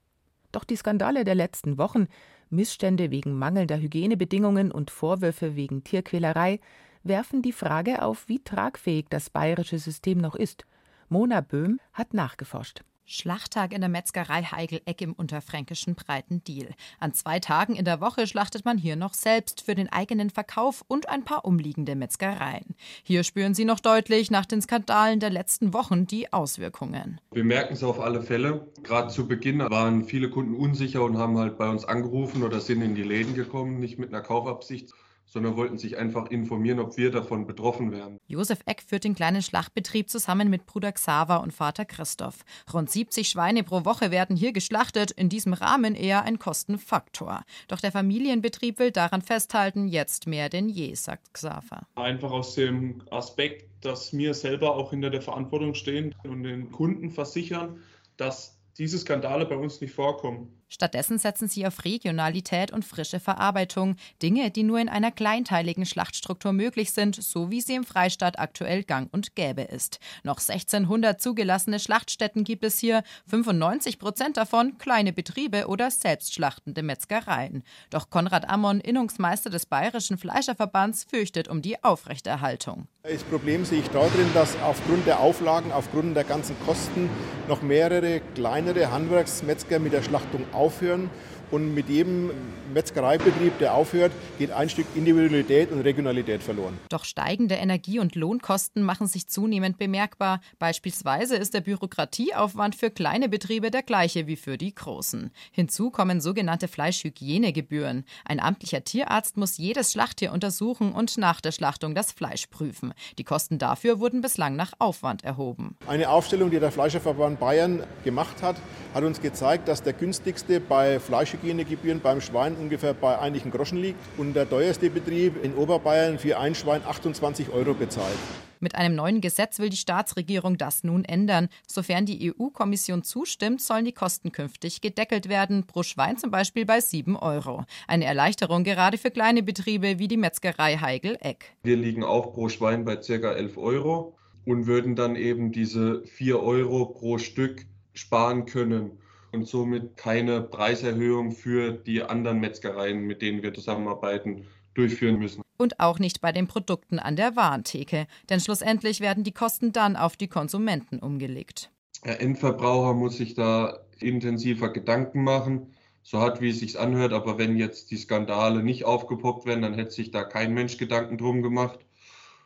Doch 0.51 0.65
die 0.65 0.75
Skandale 0.75 1.23
der 1.23 1.35
letzten 1.35 1.77
Wochen, 1.77 2.07
Missstände 2.49 3.11
wegen 3.11 3.37
mangelnder 3.37 3.77
Hygienebedingungen 3.77 4.71
und 4.71 4.91
Vorwürfe 4.91 5.55
wegen 5.55 5.83
Tierquälerei 5.83 6.59
werfen 7.03 7.41
die 7.41 7.53
Frage 7.53 8.01
auf, 8.03 8.27
wie 8.27 8.43
tragfähig 8.43 9.05
das 9.09 9.29
bayerische 9.29 9.79
System 9.79 10.17
noch 10.17 10.35
ist. 10.35 10.65
Mona 11.07 11.41
Böhm 11.41 11.79
hat 11.93 12.13
nachgeforscht. 12.13 12.83
Schlachttag 13.11 13.73
in 13.73 13.81
der 13.81 13.89
Metzgerei 13.89 14.43
Heigel-Eck 14.43 15.01
im 15.01 15.11
unterfränkischen 15.11 15.95
Breitendiel. 15.95 16.69
An 16.99 17.13
zwei 17.13 17.39
Tagen 17.39 17.75
in 17.75 17.83
der 17.83 17.99
Woche 17.99 18.25
schlachtet 18.25 18.63
man 18.63 18.77
hier 18.77 18.95
noch 18.95 19.13
selbst 19.13 19.61
für 19.61 19.75
den 19.75 19.91
eigenen 19.91 20.29
Verkauf 20.29 20.85
und 20.87 21.09
ein 21.09 21.25
paar 21.25 21.43
umliegende 21.43 21.95
Metzgereien. 21.95 22.73
Hier 23.03 23.23
spüren 23.23 23.53
Sie 23.53 23.65
noch 23.65 23.81
deutlich 23.81 24.31
nach 24.31 24.45
den 24.45 24.61
Skandalen 24.61 25.19
der 25.19 25.29
letzten 25.29 25.73
Wochen 25.73 26.07
die 26.07 26.31
Auswirkungen. 26.31 27.19
Wir 27.31 27.43
merken 27.43 27.73
es 27.73 27.83
auf 27.83 27.99
alle 27.99 28.21
Fälle. 28.21 28.67
Gerade 28.81 29.09
zu 29.09 29.27
Beginn 29.27 29.59
waren 29.59 30.05
viele 30.05 30.29
Kunden 30.29 30.55
unsicher 30.55 31.03
und 31.03 31.17
haben 31.17 31.37
halt 31.37 31.57
bei 31.57 31.67
uns 31.67 31.83
angerufen 31.83 32.43
oder 32.43 32.61
sind 32.61 32.81
in 32.81 32.95
die 32.95 33.03
Läden 33.03 33.35
gekommen, 33.35 33.81
nicht 33.81 33.99
mit 33.99 34.13
einer 34.13 34.23
Kaufabsicht, 34.23 34.93
sondern 35.31 35.55
wollten 35.55 35.77
sich 35.77 35.97
einfach 35.97 36.29
informieren, 36.29 36.79
ob 36.79 36.97
wir 36.97 37.09
davon 37.09 37.47
betroffen 37.47 37.91
wären. 37.91 38.17
Josef 38.27 38.59
Eck 38.65 38.83
führt 38.85 39.05
den 39.05 39.15
kleinen 39.15 39.41
Schlachtbetrieb 39.41 40.09
zusammen 40.09 40.49
mit 40.49 40.65
Bruder 40.65 40.91
Xaver 40.91 41.41
und 41.41 41.53
Vater 41.53 41.85
Christoph. 41.85 42.43
Rund 42.73 42.91
70 42.91 43.29
Schweine 43.29 43.63
pro 43.63 43.85
Woche 43.85 44.11
werden 44.11 44.35
hier 44.35 44.51
geschlachtet, 44.51 45.11
in 45.11 45.29
diesem 45.29 45.53
Rahmen 45.53 45.95
eher 45.95 46.23
ein 46.23 46.37
Kostenfaktor. 46.37 47.43
Doch 47.69 47.79
der 47.79 47.93
Familienbetrieb 47.93 48.77
will 48.77 48.91
daran 48.91 49.21
festhalten, 49.21 49.87
jetzt 49.87 50.27
mehr 50.27 50.49
denn 50.49 50.67
je, 50.67 50.93
sagt 50.95 51.33
Xaver. 51.33 51.87
Einfach 51.95 52.31
aus 52.31 52.55
dem 52.55 53.01
Aspekt, 53.09 53.85
dass 53.85 54.11
wir 54.11 54.33
selber 54.33 54.75
auch 54.75 54.89
hinter 54.89 55.11
der 55.11 55.21
Verantwortung 55.21 55.75
stehen 55.75 56.13
und 56.25 56.43
den 56.43 56.71
Kunden 56.71 57.09
versichern, 57.09 57.81
dass 58.17 58.59
diese 58.77 58.97
Skandale 58.97 59.45
bei 59.45 59.55
uns 59.55 59.79
nicht 59.79 59.93
vorkommen. 59.93 60.60
Stattdessen 60.71 61.19
setzen 61.19 61.49
sie 61.49 61.67
auf 61.67 61.83
Regionalität 61.83 62.71
und 62.71 62.85
frische 62.85 63.19
Verarbeitung, 63.19 63.97
Dinge, 64.23 64.51
die 64.51 64.63
nur 64.63 64.79
in 64.79 64.87
einer 64.87 65.11
kleinteiligen 65.11 65.85
Schlachtstruktur 65.85 66.53
möglich 66.53 66.93
sind, 66.93 67.21
so 67.21 67.51
wie 67.51 67.59
sie 67.59 67.75
im 67.75 67.83
Freistaat 67.83 68.39
aktuell 68.39 68.83
gang 68.83 69.09
und 69.11 69.35
gäbe 69.35 69.63
ist. 69.63 69.99
Noch 70.23 70.39
1600 70.39 71.19
zugelassene 71.19 71.77
Schlachtstätten 71.77 72.45
gibt 72.45 72.63
es 72.63 72.79
hier, 72.79 73.03
95 73.27 73.99
Prozent 73.99 74.37
davon 74.37 74.77
kleine 74.77 75.11
Betriebe 75.11 75.67
oder 75.67 75.91
selbstschlachtende 75.91 76.83
Metzgereien. 76.83 77.63
Doch 77.89 78.09
Konrad 78.09 78.47
Ammon, 78.49 78.79
Innungsmeister 78.79 79.49
des 79.49 79.65
Bayerischen 79.65 80.17
Fleischerverbands, 80.17 81.03
fürchtet 81.03 81.49
um 81.49 81.61
die 81.61 81.83
Aufrechterhaltung. 81.83 82.87
Das 83.03 83.23
Problem 83.23 83.65
sehe 83.65 83.79
ich 83.79 83.89
darin, 83.89 84.31
dass 84.33 84.55
aufgrund 84.61 85.07
der 85.07 85.19
Auflagen, 85.19 85.71
aufgrund 85.71 86.15
der 86.15 86.23
ganzen 86.23 86.55
Kosten 86.65 87.09
noch 87.49 87.63
mehrere 87.63 88.21
kleinere 88.35 88.91
Handwerksmetzger 88.91 89.79
mit 89.79 89.91
der 89.91 90.03
Schlachtung 90.03 90.45
aufhören 90.61 91.09
und 91.51 91.75
mit 91.75 91.89
jedem 91.89 92.31
Metzgereibetrieb, 92.73 93.59
der 93.59 93.73
aufhört, 93.73 94.11
geht 94.39 94.51
ein 94.51 94.69
Stück 94.69 94.85
Individualität 94.95 95.71
und 95.71 95.81
Regionalität 95.81 96.41
verloren. 96.41 96.77
Doch 96.89 97.03
steigende 97.03 97.55
Energie- 97.55 97.99
und 97.99 98.15
Lohnkosten 98.15 98.83
machen 98.83 99.07
sich 99.07 99.27
zunehmend 99.27 99.77
bemerkbar. 99.77 100.39
Beispielsweise 100.57 101.35
ist 101.35 101.53
der 101.53 101.61
Bürokratieaufwand 101.61 102.75
für 102.75 102.89
kleine 102.89 103.29
Betriebe 103.29 103.71
der 103.71 103.83
gleiche 103.83 104.27
wie 104.27 104.37
für 104.37 104.57
die 104.57 104.73
großen. 104.73 105.31
Hinzu 105.51 105.91
kommen 105.91 106.21
sogenannte 106.21 106.67
Fleischhygienegebühren. 106.67 108.05
Ein 108.25 108.39
amtlicher 108.39 108.83
Tierarzt 108.83 109.37
muss 109.37 109.57
jedes 109.57 109.91
Schlachttier 109.91 110.31
untersuchen 110.31 110.93
und 110.93 111.17
nach 111.17 111.41
der 111.41 111.51
Schlachtung 111.51 111.93
das 111.93 112.11
Fleisch 112.11 112.47
prüfen. 112.47 112.93
Die 113.17 113.23
Kosten 113.23 113.57
dafür 113.57 113.99
wurden 113.99 114.21
bislang 114.21 114.55
nach 114.55 114.71
Aufwand 114.79 115.23
erhoben. 115.23 115.75
Eine 115.87 116.09
Aufstellung, 116.09 116.49
die 116.49 116.59
der 116.59 116.71
Fleischerverband 116.71 117.39
Bayern 117.39 117.83
gemacht 118.05 118.41
hat, 118.41 118.55
hat 118.93 119.03
uns 119.03 119.21
gezeigt, 119.21 119.67
dass 119.67 119.83
der 119.83 119.93
günstigste 119.93 120.59
bei 120.59 120.99
Fleischhygienegebühren 120.99 121.40
Hygienegebühren 121.41 121.99
beim 121.99 122.21
Schwein 122.21 122.55
ungefähr 122.55 122.93
bei 122.93 123.17
einigen 123.17 123.51
Groschen 123.51 123.81
liegt 123.81 123.99
und 124.17 124.35
der 124.35 124.49
teuerste 124.49 124.89
Betrieb 124.89 125.43
in 125.43 125.55
Oberbayern 125.55 126.19
für 126.19 126.37
ein 126.39 126.55
Schwein 126.55 126.81
28 126.85 127.49
Euro 127.51 127.73
bezahlt. 127.73 128.17
Mit 128.59 128.75
einem 128.75 128.93
neuen 128.93 129.21
Gesetz 129.21 129.57
will 129.57 129.69
die 129.69 129.77
Staatsregierung 129.77 130.55
das 130.55 130.83
nun 130.83 131.03
ändern. 131.03 131.49
Sofern 131.67 132.05
die 132.05 132.31
EU-Kommission 132.31 133.03
zustimmt, 133.03 133.59
sollen 133.59 133.85
die 133.85 133.91
Kosten 133.91 134.31
künftig 134.31 134.81
gedeckelt 134.81 135.29
werden, 135.29 135.65
pro 135.65 135.81
Schwein 135.81 136.17
zum 136.17 136.29
Beispiel 136.29 136.67
bei 136.67 136.79
7 136.79 137.15
Euro. 137.15 137.65
Eine 137.87 138.05
Erleichterung 138.05 138.63
gerade 138.63 138.99
für 138.99 139.09
kleine 139.09 139.41
Betriebe 139.41 139.97
wie 139.97 140.07
die 140.07 140.17
Metzgerei 140.17 140.77
Heigel-Eck. 140.77 141.55
Wir 141.63 141.75
liegen 141.75 142.03
auch 142.03 142.33
pro 142.33 142.49
Schwein 142.49 142.85
bei 142.85 142.97
ca. 142.97 143.31
11 143.31 143.57
Euro 143.57 144.15
und 144.45 144.67
würden 144.67 144.95
dann 144.95 145.15
eben 145.15 145.51
diese 145.51 146.03
4 146.05 146.39
Euro 146.39 146.85
pro 146.85 147.17
Stück 147.17 147.65
sparen 147.93 148.45
können 148.45 148.99
und 149.31 149.47
somit 149.47 149.97
keine 149.97 150.41
Preiserhöhung 150.41 151.31
für 151.31 151.71
die 151.71 152.03
anderen 152.03 152.39
Metzgereien, 152.39 153.01
mit 153.01 153.21
denen 153.21 153.43
wir 153.43 153.53
zusammenarbeiten, 153.53 154.47
durchführen 154.73 155.19
müssen. 155.19 155.41
Und 155.57 155.79
auch 155.79 155.99
nicht 155.99 156.21
bei 156.21 156.31
den 156.31 156.47
Produkten 156.47 156.99
an 156.99 157.15
der 157.15 157.35
Warentheke, 157.35 158.07
denn 158.29 158.39
schlussendlich 158.39 158.99
werden 158.99 159.23
die 159.23 159.33
Kosten 159.33 159.71
dann 159.71 159.95
auf 159.95 160.17
die 160.17 160.27
Konsumenten 160.27 160.99
umgelegt. 160.99 161.71
Der 162.03 162.19
Endverbraucher 162.19 162.93
muss 162.93 163.17
sich 163.17 163.35
da 163.35 163.85
intensiver 163.99 164.69
Gedanken 164.69 165.23
machen, 165.23 165.73
so 166.03 166.19
hart 166.19 166.41
wie 166.41 166.49
es 166.49 166.59
sich 166.59 166.79
anhört, 166.79 167.13
aber 167.13 167.37
wenn 167.37 167.57
jetzt 167.57 167.91
die 167.91 167.97
Skandale 167.97 168.63
nicht 168.63 168.85
aufgepoppt 168.85 169.45
werden, 169.45 169.61
dann 169.61 169.75
hätte 169.75 169.91
sich 169.91 170.09
da 170.09 170.23
kein 170.23 170.53
Mensch 170.53 170.77
Gedanken 170.77 171.17
drum 171.17 171.43
gemacht. 171.43 171.79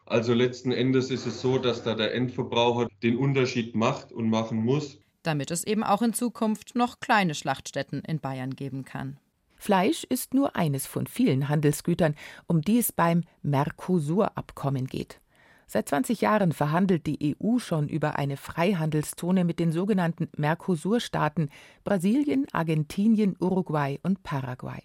Also 0.05 0.33
letzten 0.33 0.73
Endes 0.73 1.09
ist 1.09 1.25
es 1.25 1.41
so, 1.41 1.57
dass 1.57 1.83
da 1.83 1.95
der 1.95 2.13
Endverbraucher 2.13 2.89
den 3.01 3.15
Unterschied 3.17 3.75
macht 3.75 4.11
und 4.11 4.29
machen 4.29 4.57
muss 4.57 4.99
damit 5.25 5.51
es 5.51 5.63
eben 5.63 5.83
auch 5.83 6.01
in 6.01 6.13
Zukunft 6.13 6.75
noch 6.75 6.99
kleine 6.99 7.35
Schlachtstätten 7.35 8.01
in 8.01 8.19
Bayern 8.19 8.55
geben 8.55 8.85
kann. 8.85 9.17
Fleisch 9.57 10.03
ist 10.03 10.33
nur 10.33 10.55
eines 10.55 10.85
von 10.85 11.07
vielen 11.07 11.49
Handelsgütern, 11.49 12.15
um 12.47 12.61
die 12.61 12.77
es 12.77 12.91
beim 12.91 13.23
Mercosur-Abkommen 13.41 14.87
geht. 14.87 15.19
Seit 15.67 15.89
20 15.89 16.21
Jahren 16.21 16.51
verhandelt 16.51 17.07
die 17.07 17.35
EU 17.41 17.57
schon 17.57 17.89
über 17.89 18.17
eine 18.17 18.37
Freihandelszone 18.37 19.43
mit 19.43 19.59
den 19.59 19.71
sogenannten 19.71 20.29
Mercosur-Staaten 20.37 21.49
Brasilien, 21.83 22.45
Argentinien, 22.51 23.35
Uruguay 23.39 23.99
und 24.03 24.21
Paraguay. 24.21 24.83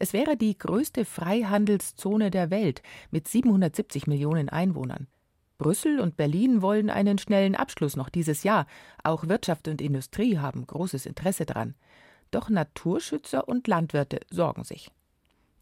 Es 0.00 0.12
wäre 0.12 0.36
die 0.36 0.58
größte 0.58 1.04
Freihandelszone 1.04 2.30
der 2.30 2.50
Welt 2.50 2.82
mit 3.10 3.28
770 3.28 4.06
Millionen 4.06 4.48
Einwohnern. 4.48 5.06
Brüssel 5.60 6.00
und 6.00 6.16
Berlin 6.16 6.62
wollen 6.62 6.88
einen 6.88 7.18
schnellen 7.18 7.54
Abschluss 7.54 7.94
noch 7.94 8.08
dieses 8.08 8.44
Jahr. 8.44 8.64
Auch 9.04 9.28
Wirtschaft 9.28 9.68
und 9.68 9.82
Industrie 9.82 10.38
haben 10.38 10.66
großes 10.66 11.04
Interesse 11.04 11.44
daran. 11.44 11.74
Doch 12.30 12.48
Naturschützer 12.48 13.46
und 13.46 13.68
Landwirte 13.68 14.20
sorgen 14.30 14.64
sich. 14.64 14.90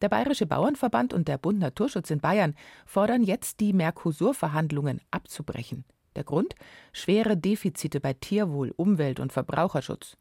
Der 0.00 0.08
Bayerische 0.08 0.46
Bauernverband 0.46 1.12
und 1.12 1.26
der 1.26 1.36
Bund 1.36 1.58
Naturschutz 1.58 2.12
in 2.12 2.20
Bayern 2.20 2.54
fordern 2.86 3.24
jetzt, 3.24 3.58
die 3.58 3.72
Mercosur-Verhandlungen 3.72 5.00
abzubrechen. 5.10 5.84
Der 6.14 6.22
Grund? 6.22 6.54
Schwere 6.92 7.36
Defizite 7.36 7.98
bei 7.98 8.12
Tierwohl, 8.12 8.72
Umwelt 8.76 9.18
und 9.18 9.32
Verbraucherschutz. 9.32 10.16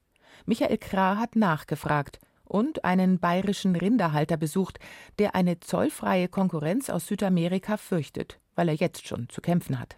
Michael 0.48 0.79
Krah 0.79 1.17
hat 1.17 1.36
nachgefragt 1.36 2.19
und 2.46 2.84
einen 2.84 3.19
bayerischen 3.19 3.75
Rinderhalter 3.75 4.38
besucht, 4.38 4.79
der 5.19 5.36
eine 5.36 5.60
zollfreie 5.60 6.29
Konkurrenz 6.29 6.89
aus 6.89 7.05
Südamerika 7.05 7.77
fürchtet 7.77 8.39
weil 8.58 8.68
er 8.68 8.76
jetzt 8.76 9.08
schon 9.08 9.30
zu 9.30 9.40
kämpfen 9.40 9.80
hat. 9.80 9.96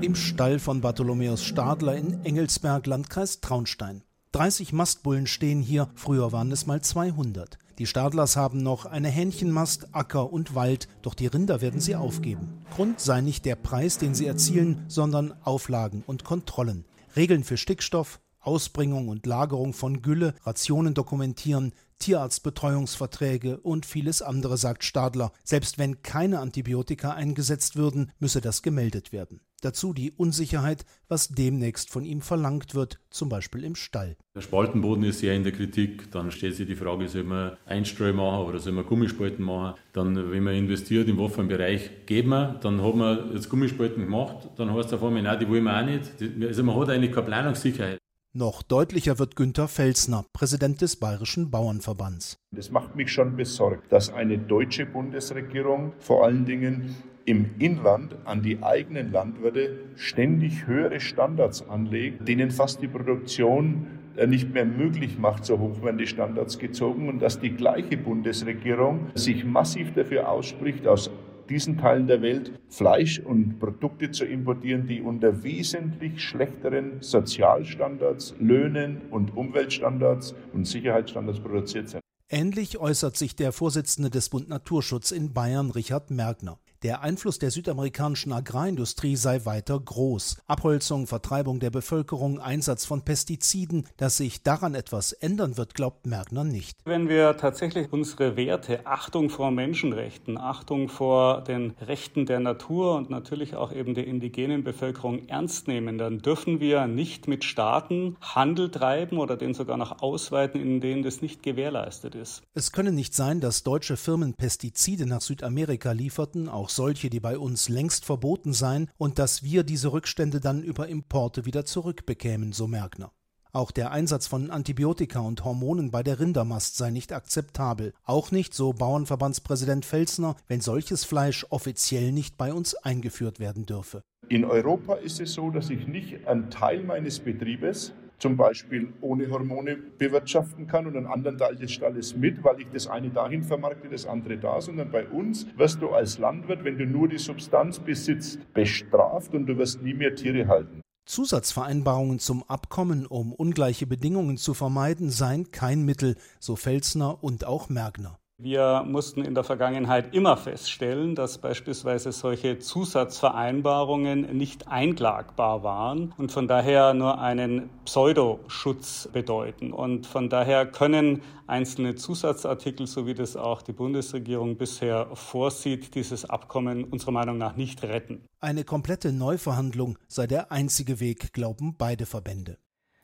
Im 0.00 0.14
Stall 0.14 0.58
von 0.58 0.80
Bartholomäus 0.80 1.44
Stadler 1.44 1.96
in 1.96 2.24
Engelsberg, 2.24 2.86
Landkreis 2.86 3.40
Traunstein. 3.40 4.02
30 4.32 4.72
Mastbullen 4.72 5.26
stehen 5.26 5.60
hier, 5.60 5.88
früher 5.94 6.32
waren 6.32 6.52
es 6.52 6.66
mal 6.66 6.80
200. 6.80 7.58
Die 7.78 7.86
Stadlers 7.86 8.36
haben 8.36 8.62
noch 8.62 8.86
eine 8.86 9.08
Hähnchenmast, 9.08 9.88
Acker 9.92 10.32
und 10.32 10.54
Wald, 10.54 10.88
doch 11.02 11.14
die 11.14 11.26
Rinder 11.26 11.60
werden 11.60 11.80
sie 11.80 11.96
aufgeben. 11.96 12.62
Grund 12.74 13.00
sei 13.00 13.20
nicht 13.20 13.44
der 13.44 13.56
Preis, 13.56 13.98
den 13.98 14.14
sie 14.14 14.26
erzielen, 14.26 14.84
sondern 14.88 15.34
Auflagen 15.44 16.02
und 16.06 16.24
Kontrollen. 16.24 16.84
Regeln 17.16 17.44
für 17.44 17.56
Stickstoff, 17.56 18.20
Ausbringung 18.40 19.08
und 19.08 19.26
Lagerung 19.26 19.72
von 19.72 20.02
Gülle, 20.02 20.34
Rationen 20.44 20.94
dokumentieren, 20.94 21.72
Tierarztbetreuungsverträge 21.98 23.58
und 23.58 23.86
vieles 23.86 24.22
andere, 24.22 24.56
sagt 24.56 24.84
Stadler. 24.84 25.32
Selbst 25.44 25.78
wenn 25.78 26.02
keine 26.02 26.40
Antibiotika 26.40 27.12
eingesetzt 27.12 27.76
würden, 27.76 28.12
müsse 28.18 28.40
das 28.40 28.62
gemeldet 28.62 29.12
werden. 29.12 29.40
Dazu 29.60 29.92
die 29.92 30.12
Unsicherheit, 30.12 30.84
was 31.08 31.30
demnächst 31.30 31.90
von 31.90 32.04
ihm 32.04 32.20
verlangt 32.20 32.76
wird, 32.76 33.00
zum 33.10 33.28
Beispiel 33.28 33.64
im 33.64 33.74
Stall. 33.74 34.16
Der 34.36 34.40
Spaltenboden 34.40 35.02
ist 35.02 35.18
sehr 35.18 35.34
in 35.34 35.42
der 35.42 35.50
Kritik. 35.50 36.12
Dann 36.12 36.30
stellt 36.30 36.54
sich 36.54 36.68
die 36.68 36.76
Frage, 36.76 37.08
soll 37.08 37.24
man 37.24 37.56
Einstreu 37.66 38.12
machen 38.12 38.46
oder 38.46 38.60
soll 38.60 38.72
man 38.72 38.86
Gummispalten 38.86 39.44
machen? 39.44 39.74
Dann, 39.92 40.30
wenn 40.30 40.44
man 40.44 40.54
investiert 40.54 41.08
im 41.08 41.18
Waffenbereich, 41.18 42.06
geht 42.06 42.26
man. 42.26 42.60
Dann 42.60 42.80
hat 42.80 42.94
man 42.94 43.32
jetzt 43.32 43.48
Gummispalten 43.48 44.04
gemacht. 44.04 44.48
Dann 44.56 44.72
heißt 44.72 44.88
es 44.88 44.92
auf 44.92 45.02
einmal, 45.02 45.22
nein, 45.22 45.40
die 45.40 45.48
wollen 45.48 45.64
wir 45.64 45.76
auch 45.76 45.84
nicht. 45.84 46.04
Also 46.46 46.62
man 46.62 46.78
hat 46.78 46.90
eigentlich 46.90 47.12
keine 47.12 47.26
Planungssicherheit. 47.26 47.98
Noch 48.34 48.62
deutlicher 48.62 49.18
wird 49.18 49.36
Günter 49.36 49.68
Felsner, 49.68 50.26
Präsident 50.34 50.82
des 50.82 50.96
Bayerischen 50.96 51.50
Bauernverbands. 51.50 52.38
Das 52.50 52.70
macht 52.70 52.94
mich 52.94 53.10
schon 53.10 53.36
besorgt, 53.36 53.90
dass 53.90 54.12
eine 54.12 54.36
deutsche 54.36 54.84
Bundesregierung 54.84 55.94
vor 55.98 56.26
allen 56.26 56.44
Dingen 56.44 56.94
im 57.24 57.54
Inland 57.58 58.16
an 58.26 58.42
die 58.42 58.62
eigenen 58.62 59.12
Landwirte 59.12 59.78
ständig 59.96 60.66
höhere 60.66 61.00
Standards 61.00 61.66
anlegt, 61.70 62.28
denen 62.28 62.50
fast 62.50 62.82
die 62.82 62.88
Produktion 62.88 63.86
äh, 64.16 64.26
nicht 64.26 64.52
mehr 64.52 64.66
möglich 64.66 65.18
macht, 65.18 65.46
so 65.46 65.58
hoch 65.58 65.82
werden 65.82 65.96
die 65.96 66.06
Standards 66.06 66.58
gezogen 66.58 67.08
und 67.08 67.20
dass 67.20 67.40
die 67.40 67.50
gleiche 67.50 67.96
Bundesregierung 67.96 69.06
sich 69.14 69.46
massiv 69.46 69.94
dafür 69.94 70.28
ausspricht, 70.28 70.86
aus 70.86 71.10
diesen 71.48 71.78
Teilen 71.78 72.06
der 72.06 72.22
Welt 72.22 72.52
Fleisch 72.68 73.18
und 73.20 73.58
Produkte 73.58 74.10
zu 74.10 74.24
importieren, 74.24 74.86
die 74.86 75.00
unter 75.00 75.42
wesentlich 75.42 76.22
schlechteren 76.22 77.00
Sozialstandards, 77.00 78.34
Löhnen 78.38 79.02
und 79.10 79.36
Umweltstandards 79.36 80.34
und 80.52 80.66
Sicherheitsstandards 80.66 81.40
produziert 81.40 81.88
sind. 81.88 82.00
Ähnlich 82.30 82.78
äußert 82.78 83.16
sich 83.16 83.36
der 83.36 83.52
Vorsitzende 83.52 84.10
des 84.10 84.28
Bund 84.28 84.48
Naturschutz 84.48 85.12
in 85.12 85.32
Bayern, 85.32 85.70
Richard 85.70 86.10
Mergner. 86.10 86.58
Der 86.84 87.02
Einfluss 87.02 87.40
der 87.40 87.50
südamerikanischen 87.50 88.32
Agrarindustrie 88.32 89.16
sei 89.16 89.44
weiter 89.44 89.80
groß. 89.80 90.36
Abholzung, 90.46 91.08
Vertreibung 91.08 91.58
der 91.58 91.70
Bevölkerung, 91.70 92.38
Einsatz 92.38 92.84
von 92.84 93.02
Pestiziden. 93.02 93.88
Dass 93.96 94.18
sich 94.18 94.44
daran 94.44 94.76
etwas 94.76 95.10
ändern 95.10 95.56
wird, 95.56 95.74
glaubt 95.74 96.06
Mergner 96.06 96.44
nicht. 96.44 96.78
Wenn 96.84 97.08
wir 97.08 97.36
tatsächlich 97.36 97.92
unsere 97.92 98.36
Werte, 98.36 98.86
Achtung 98.86 99.28
vor 99.28 99.50
Menschenrechten, 99.50 100.38
Achtung 100.38 100.88
vor 100.88 101.42
den 101.42 101.72
Rechten 101.80 102.26
der 102.26 102.38
Natur 102.38 102.94
und 102.94 103.10
natürlich 103.10 103.56
auch 103.56 103.72
eben 103.72 103.96
der 103.96 104.06
indigenen 104.06 104.62
Bevölkerung 104.62 105.26
ernst 105.26 105.66
nehmen, 105.66 105.98
dann 105.98 106.20
dürfen 106.20 106.60
wir 106.60 106.86
nicht 106.86 107.26
mit 107.26 107.42
Staaten 107.42 108.16
Handel 108.20 108.70
treiben 108.70 109.18
oder 109.18 109.36
den 109.36 109.52
sogar 109.52 109.78
noch 109.78 110.00
ausweiten, 110.00 110.60
in 110.60 110.80
denen 110.80 111.02
das 111.02 111.22
nicht 111.22 111.42
gewährleistet 111.42 112.14
ist. 112.14 112.42
Es 112.54 112.70
könne 112.70 112.92
nicht 112.92 113.16
sein, 113.16 113.40
dass 113.40 113.64
deutsche 113.64 113.96
Firmen 113.96 114.34
Pestizide 114.34 115.06
nach 115.06 115.22
Südamerika 115.22 115.90
lieferten, 115.90 116.48
auch 116.48 116.67
auch 116.68 116.70
solche, 116.70 117.08
die 117.08 117.20
bei 117.20 117.38
uns 117.38 117.70
längst 117.70 118.04
verboten 118.04 118.52
seien, 118.52 118.90
und 118.98 119.18
dass 119.18 119.42
wir 119.42 119.62
diese 119.62 119.90
Rückstände 119.90 120.38
dann 120.38 120.62
über 120.62 120.86
Importe 120.86 121.46
wieder 121.46 121.64
zurückbekämen, 121.64 122.52
so 122.52 122.66
Merkner. 122.66 123.10
Auch 123.52 123.70
der 123.70 123.90
Einsatz 123.90 124.26
von 124.26 124.50
Antibiotika 124.50 125.20
und 125.20 125.46
Hormonen 125.46 125.90
bei 125.90 126.02
der 126.02 126.20
Rindermast 126.20 126.76
sei 126.76 126.90
nicht 126.90 127.14
akzeptabel. 127.14 127.94
Auch 128.04 128.30
nicht, 128.32 128.52
so 128.52 128.74
Bauernverbandspräsident 128.74 129.86
Felsner, 129.86 130.36
wenn 130.46 130.60
solches 130.60 131.06
Fleisch 131.06 131.46
offiziell 131.48 132.12
nicht 132.12 132.36
bei 132.36 132.52
uns 132.52 132.74
eingeführt 132.74 133.40
werden 133.40 133.64
dürfe. 133.64 134.02
In 134.28 134.44
Europa 134.44 134.96
ist 134.96 135.20
es 135.20 135.32
so, 135.32 135.50
dass 135.50 135.70
ich 135.70 135.86
nicht 135.86 136.26
einen 136.26 136.50
Teil 136.50 136.84
meines 136.84 137.20
Betriebes 137.20 137.94
zum 138.18 138.36
Beispiel 138.36 138.92
ohne 139.00 139.30
Hormone 139.30 139.76
bewirtschaften 139.76 140.66
kann 140.66 140.86
und 140.86 140.96
einen 140.96 141.06
anderen 141.06 141.38
Teil 141.38 141.56
des 141.56 141.72
Stalles 141.72 142.16
mit, 142.16 142.42
weil 142.44 142.60
ich 142.60 142.68
das 142.72 142.86
eine 142.86 143.10
dahin 143.10 143.42
vermarkte, 143.42 143.88
das 143.88 144.06
andere 144.06 144.38
da, 144.38 144.60
sondern 144.60 144.90
bei 144.90 145.06
uns 145.06 145.46
wirst 145.56 145.80
du 145.82 145.90
als 145.90 146.18
Landwirt, 146.18 146.64
wenn 146.64 146.78
du 146.78 146.86
nur 146.86 147.08
die 147.08 147.18
Substanz 147.18 147.78
besitzt, 147.78 148.52
bestraft 148.52 149.34
und 149.34 149.46
du 149.46 149.56
wirst 149.56 149.82
nie 149.82 149.94
mehr 149.94 150.14
Tiere 150.14 150.48
halten. 150.48 150.80
Zusatzvereinbarungen 151.06 152.18
zum 152.18 152.42
Abkommen, 152.42 153.06
um 153.06 153.32
ungleiche 153.32 153.86
Bedingungen 153.86 154.36
zu 154.36 154.52
vermeiden, 154.52 155.08
seien 155.08 155.50
kein 155.50 155.84
Mittel, 155.84 156.16
so 156.38 156.54
Felsner 156.54 157.24
und 157.24 157.46
auch 157.46 157.70
Mergner. 157.70 158.18
Wir 158.40 158.84
mussten 158.86 159.24
in 159.24 159.34
der 159.34 159.42
Vergangenheit 159.42 160.14
immer 160.14 160.36
feststellen, 160.36 161.16
dass 161.16 161.38
beispielsweise 161.38 162.12
solche 162.12 162.60
Zusatzvereinbarungen 162.60 164.36
nicht 164.36 164.68
einklagbar 164.68 165.64
waren 165.64 166.14
und 166.18 166.30
von 166.30 166.46
daher 166.46 166.94
nur 166.94 167.18
einen 167.20 167.68
Pseudoschutz 167.84 169.08
bedeuten. 169.12 169.72
Und 169.72 170.06
von 170.06 170.28
daher 170.28 170.66
können 170.66 171.22
einzelne 171.48 171.96
Zusatzartikel, 171.96 172.86
so 172.86 173.08
wie 173.08 173.14
das 173.14 173.36
auch 173.36 173.60
die 173.60 173.72
Bundesregierung 173.72 174.56
bisher 174.56 175.08
vorsieht, 175.14 175.96
dieses 175.96 176.24
Abkommen 176.24 176.84
unserer 176.84 177.10
Meinung 177.10 177.38
nach 177.38 177.56
nicht 177.56 177.82
retten. 177.82 178.24
Eine 178.40 178.62
komplette 178.62 179.12
Neuverhandlung 179.12 179.98
sei 180.06 180.28
der 180.28 180.52
einzige 180.52 181.00
Weg, 181.00 181.32
glauben 181.32 181.74
beide 181.76 182.06
Verbände. 182.06 182.56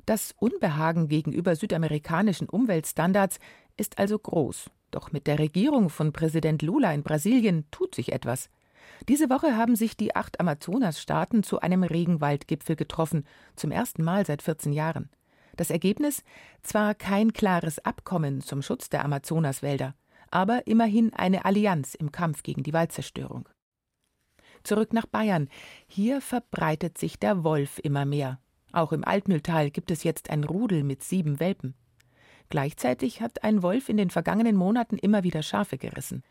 Das 0.07 0.33
Unbehagen 0.38 1.09
gegenüber 1.09 1.57
südamerikanischen 1.57 2.49
Umweltstandards 2.49 3.41
ist 3.76 3.99
also 3.99 4.17
groß. 4.17 4.71
Doch 4.94 5.10
mit 5.10 5.26
der 5.26 5.40
Regierung 5.40 5.90
von 5.90 6.12
Präsident 6.12 6.62
Lula 6.62 6.94
in 6.94 7.02
Brasilien 7.02 7.68
tut 7.72 7.96
sich 7.96 8.12
etwas. 8.12 8.48
Diese 9.08 9.28
Woche 9.28 9.56
haben 9.56 9.74
sich 9.74 9.96
die 9.96 10.14
acht 10.14 10.38
Amazonasstaaten 10.38 11.42
zu 11.42 11.58
einem 11.58 11.82
Regenwaldgipfel 11.82 12.76
getroffen, 12.76 13.26
zum 13.56 13.72
ersten 13.72 14.04
Mal 14.04 14.24
seit 14.24 14.40
14 14.40 14.72
Jahren. 14.72 15.10
Das 15.56 15.70
Ergebnis? 15.70 16.22
Zwar 16.62 16.94
kein 16.94 17.32
klares 17.32 17.84
Abkommen 17.84 18.40
zum 18.40 18.62
Schutz 18.62 18.88
der 18.88 19.04
Amazonaswälder, 19.04 19.96
aber 20.30 20.68
immerhin 20.68 21.12
eine 21.12 21.44
Allianz 21.44 21.96
im 21.96 22.12
Kampf 22.12 22.44
gegen 22.44 22.62
die 22.62 22.72
Waldzerstörung. 22.72 23.48
Zurück 24.62 24.92
nach 24.92 25.06
Bayern. 25.06 25.48
Hier 25.88 26.20
verbreitet 26.20 26.98
sich 26.98 27.18
der 27.18 27.42
Wolf 27.42 27.80
immer 27.82 28.04
mehr. 28.04 28.38
Auch 28.70 28.92
im 28.92 29.04
Altmühltal 29.04 29.72
gibt 29.72 29.90
es 29.90 30.04
jetzt 30.04 30.30
ein 30.30 30.44
Rudel 30.44 30.84
mit 30.84 31.02
sieben 31.02 31.40
Welpen. 31.40 31.74
Gleichzeitig 32.50 33.20
hat 33.20 33.42
ein 33.42 33.62
Wolf 33.62 33.88
in 33.88 33.96
den 33.96 34.10
vergangenen 34.10 34.56
Monaten 34.56 34.96
immer 34.98 35.24
wieder 35.24 35.42
Schafe 35.42 35.78
gerissen. 35.78 36.22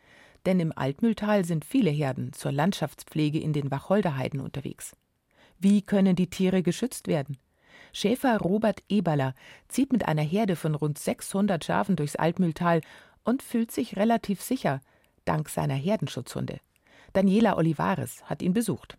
Denn 0.46 0.60
im 0.60 0.72
Altmühltal 0.76 1.46
sind 1.46 1.66
viele 1.66 1.90
Herden 1.90 2.34
zur 2.34 2.52
Landschaftspflege 2.52 3.40
in 3.40 3.54
den 3.54 3.72
Wacholderheiden 3.72 4.40
unterwegs. 4.40 4.96
Wie 5.60 5.82
können 5.82 6.16
die 6.16 6.30
Tiere 6.30 6.64
geschützt 6.64 7.08
werden? 7.08 7.38
Schäfer 7.94 8.38
Robert 8.40 8.84
Eberler 8.90 9.36
zieht 9.68 9.94
mit 9.94 10.08
einer 10.08 10.24
Herde 10.24 10.56
von 10.56 10.76
rund 10.76 10.98
600 10.98 11.64
Schafen 11.64 11.96
durchs 11.96 12.16
Altmühltal 12.16 12.82
und 13.24 13.44
fühlt 13.44 13.72
sich 13.72 13.96
relativ 13.96 14.42
sicher, 14.42 14.82
dank 15.26 15.50
seiner 15.50 15.76
Herdenschutzhunde. 15.76 16.60
Daniela 17.14 17.58
Olivares 17.58 18.24
hat 18.24 18.42
ihn 18.42 18.54
besucht. 18.54 18.98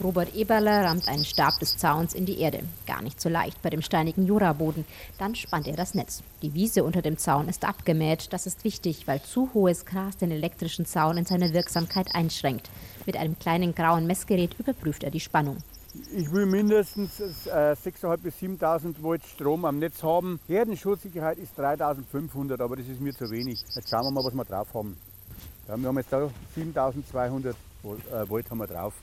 Robert 0.00 0.32
Eberler 0.36 0.84
rammt 0.84 1.08
einen 1.08 1.24
Stab 1.24 1.58
des 1.58 1.76
Zauns 1.76 2.14
in 2.14 2.24
die 2.24 2.38
Erde. 2.38 2.60
Gar 2.86 3.02
nicht 3.02 3.20
so 3.20 3.28
leicht 3.28 3.60
bei 3.62 3.70
dem 3.70 3.82
steinigen 3.82 4.26
Juraboden. 4.26 4.84
Dann 5.18 5.34
spannt 5.34 5.66
er 5.66 5.74
das 5.74 5.94
Netz. 5.94 6.22
Die 6.40 6.54
Wiese 6.54 6.84
unter 6.84 7.02
dem 7.02 7.18
Zaun 7.18 7.48
ist 7.48 7.64
abgemäht. 7.64 8.32
Das 8.32 8.46
ist 8.46 8.62
wichtig, 8.62 9.08
weil 9.08 9.20
zu 9.20 9.50
hohes 9.54 9.84
Gras 9.84 10.16
den 10.16 10.30
elektrischen 10.30 10.86
Zaun 10.86 11.16
in 11.16 11.24
seiner 11.24 11.52
Wirksamkeit 11.52 12.14
einschränkt. 12.14 12.70
Mit 13.06 13.16
einem 13.16 13.36
kleinen 13.40 13.74
grauen 13.74 14.06
Messgerät 14.06 14.54
überprüft 14.60 15.02
er 15.02 15.10
die 15.10 15.18
Spannung. 15.18 15.56
Ich 16.14 16.30
will 16.30 16.46
mindestens 16.46 17.18
äh, 17.46 17.74
6.500 17.74 18.16
bis 18.18 18.34
7.000 18.36 19.02
Volt 19.02 19.22
Strom 19.26 19.64
am 19.64 19.80
Netz 19.80 20.00
haben. 20.04 20.38
Herdenschutzsicherheit 20.46 21.38
ist 21.38 21.58
3.500, 21.58 22.62
aber 22.62 22.76
das 22.76 22.86
ist 22.86 23.00
mir 23.00 23.14
zu 23.14 23.28
wenig. 23.30 23.64
Jetzt 23.74 23.90
schauen 23.90 24.04
wir 24.04 24.12
mal, 24.12 24.24
was 24.24 24.34
wir 24.34 24.44
drauf 24.44 24.68
haben. 24.74 24.96
Wir 25.66 25.88
haben 25.88 25.96
jetzt 25.96 26.12
da 26.12 26.30
7.200 26.56 27.54
Volt, 27.82 28.00
äh, 28.12 28.28
Volt 28.28 28.48
haben 28.48 28.58
wir 28.58 28.66
drauf. 28.68 28.94